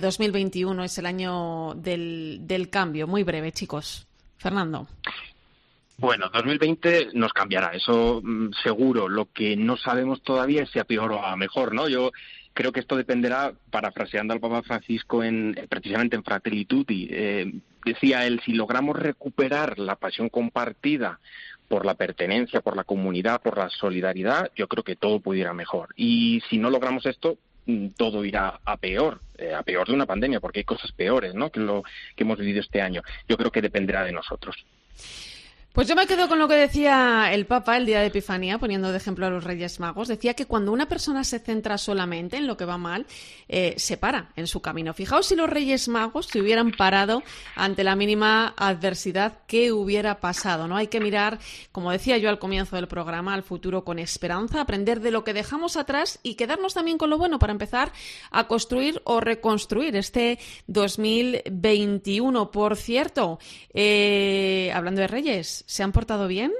[0.00, 3.06] 2021 eh, es el año del, del cambio.
[3.06, 4.06] Muy breve, chicos.
[4.36, 4.86] Fernando.
[5.96, 9.08] Bueno, 2020 nos cambiará, eso mm, seguro.
[9.08, 11.88] Lo que no sabemos todavía es si a peor o a mejor, ¿no?
[11.88, 12.10] Yo
[12.54, 17.52] creo que esto dependerá, parafraseando al Papa Francisco en, precisamente en Fratelli Tutti, eh,
[17.84, 21.18] decía él, si logramos recuperar la pasión compartida
[21.68, 25.88] por la pertenencia, por la comunidad, por la solidaridad, yo creo que todo pudiera mejor.
[25.96, 30.06] Y si no logramos esto, mm, todo irá a peor, eh, a peor de una
[30.06, 31.50] pandemia, porque hay cosas peores, ¿no?
[31.50, 31.82] Que lo
[32.14, 33.02] que hemos vivido este año.
[33.28, 34.64] Yo creo que dependerá de nosotros.
[35.74, 38.92] Pues yo me quedo con lo que decía el Papa el día de Epifanía, poniendo
[38.92, 40.06] de ejemplo a los Reyes Magos.
[40.06, 43.06] Decía que cuando una persona se centra solamente en lo que va mal,
[43.48, 44.94] eh, se para en su camino.
[44.94, 47.24] Fijaos si los Reyes Magos se hubieran parado
[47.56, 50.68] ante la mínima adversidad, ¿qué hubiera pasado?
[50.68, 50.76] ¿no?
[50.76, 51.40] Hay que mirar,
[51.72, 55.34] como decía yo al comienzo del programa, al futuro con esperanza, aprender de lo que
[55.34, 57.90] dejamos atrás y quedarnos también con lo bueno para empezar
[58.30, 62.52] a construir o reconstruir este 2021.
[62.52, 63.40] Por cierto,
[63.72, 66.52] eh, hablando de Reyes, se han portado bien.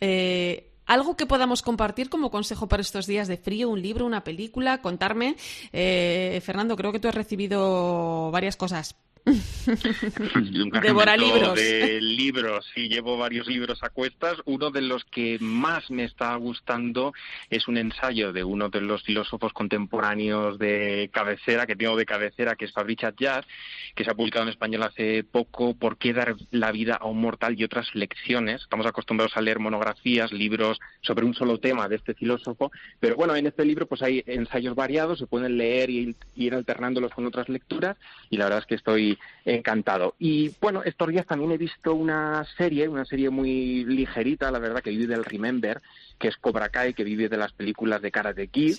[0.00, 4.24] Eh, algo que podamos compartir como consejo para estos días de frío, un libro, una
[4.24, 5.36] película, contarme.
[5.72, 8.96] Eh, Fernando, creo que tú has recibido varias cosas.
[9.24, 11.54] Un Devora libros.
[11.54, 12.66] de libros.
[12.74, 14.36] Sí, llevo varios libros a cuestas.
[14.44, 17.12] Uno de los que más me está gustando
[17.50, 22.56] es un ensayo de uno de los filósofos contemporáneos de cabecera, que tengo de cabecera,
[22.56, 23.46] que es Fabrice Atjar,
[23.94, 27.20] que se ha publicado en español hace poco, ¿Por qué dar la vida a un
[27.20, 27.54] mortal?
[27.58, 28.62] y otras lecciones.
[28.62, 32.70] Estamos acostumbrados a leer monografías, libros sobre un solo tema de este filósofo,
[33.00, 37.12] pero bueno, en este libro pues hay ensayos variados, se pueden leer y ir alternándolos
[37.12, 37.96] con otras lecturas
[38.30, 39.11] y la verdad es que estoy
[39.44, 40.14] encantado.
[40.18, 44.82] Y bueno, estos días también he visto una serie, una serie muy ligerita, la verdad,
[44.82, 45.80] que vive del Remember,
[46.18, 48.76] que es Cobra Kai, que vive de las películas de Karate Kid.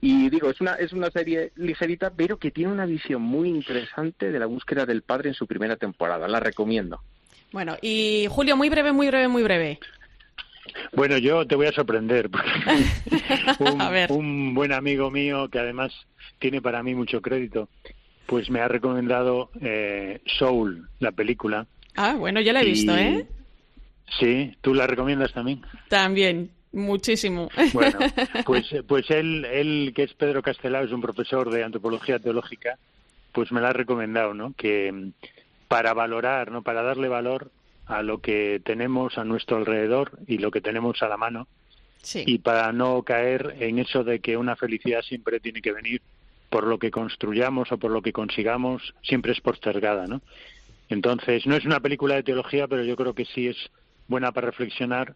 [0.00, 4.30] Y digo, es una, es una serie ligerita, pero que tiene una visión muy interesante
[4.30, 6.28] de la búsqueda del padre en su primera temporada.
[6.28, 7.00] La recomiendo.
[7.52, 9.78] Bueno, y Julio, muy breve, muy breve, muy breve.
[10.92, 12.30] Bueno, yo te voy a sorprender.
[13.58, 15.92] un, un buen amigo mío que además
[16.38, 17.68] tiene para mí mucho crédito,
[18.26, 21.66] pues me ha recomendado eh, Soul, la película.
[21.96, 23.26] Ah, bueno, ya la he visto, ¿eh?
[24.18, 25.62] Sí, ¿tú la recomiendas también?
[25.88, 27.48] También, muchísimo.
[27.72, 27.98] Bueno,
[28.44, 32.78] pues, pues él, él, que es Pedro Castelao, es un profesor de antropología teológica,
[33.32, 34.54] pues me la ha recomendado, ¿no?
[34.56, 35.10] Que
[35.68, 36.62] para valorar, ¿no?
[36.62, 37.50] Para darle valor
[37.86, 41.48] a lo que tenemos a nuestro alrededor y lo que tenemos a la mano.
[42.02, 42.22] Sí.
[42.26, 46.02] Y para no caer en eso de que una felicidad siempre tiene que venir
[46.50, 50.22] por lo que construyamos o por lo que consigamos, siempre es postergada, ¿no?
[50.88, 53.56] Entonces, no es una película de teología, pero yo creo que sí es
[54.06, 55.14] buena para reflexionar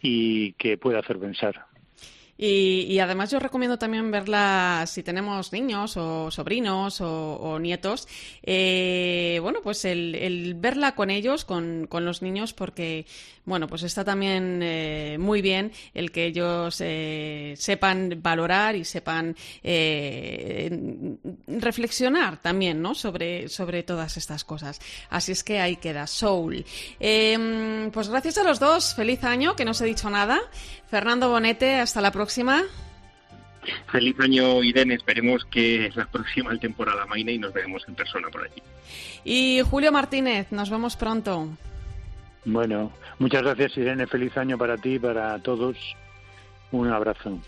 [0.00, 1.66] y que puede hacer pensar.
[2.38, 8.08] Y, además yo recomiendo también verla si tenemos niños o sobrinos o, nietos.
[8.42, 13.06] Eh, bueno, pues el, verla con ellos, con, con, los niños, porque
[13.46, 19.36] bueno, pues está también eh, muy bien el que ellos eh, sepan valorar y sepan
[19.62, 21.16] eh,
[21.46, 22.94] reflexionar también, ¿no?
[22.94, 24.80] Sobre, sobre todas estas cosas.
[25.10, 26.64] Así es que ahí queda Soul.
[26.98, 28.94] Em, pues gracias a los dos.
[28.94, 30.40] Feliz año, que no os he dicho nada.
[30.88, 32.25] Fernando Bonete, hasta la próxima.
[33.90, 34.94] Feliz año, Irene.
[34.94, 38.62] Esperemos que la próxima temporada maine y nos veremos en persona por allí.
[39.24, 41.48] Y Julio Martínez, nos vemos pronto.
[42.44, 45.76] Bueno, muchas gracias Irene, feliz año para ti y para todos.
[46.70, 47.40] Un abrazo.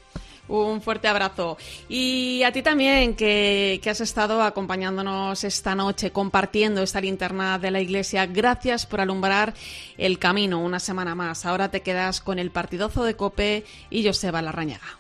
[0.49, 1.59] Un fuerte abrazo.
[1.89, 7.71] Y a ti también, que, que, has estado acompañándonos esta noche, compartiendo esta linterna de
[7.71, 8.27] la iglesia.
[8.27, 9.55] Gracias por alumbrar
[9.99, 11.45] el camino una semana más.
[11.47, 14.98] Ahora te quedas con el partidozo de Cope y Joseba Larrañaga.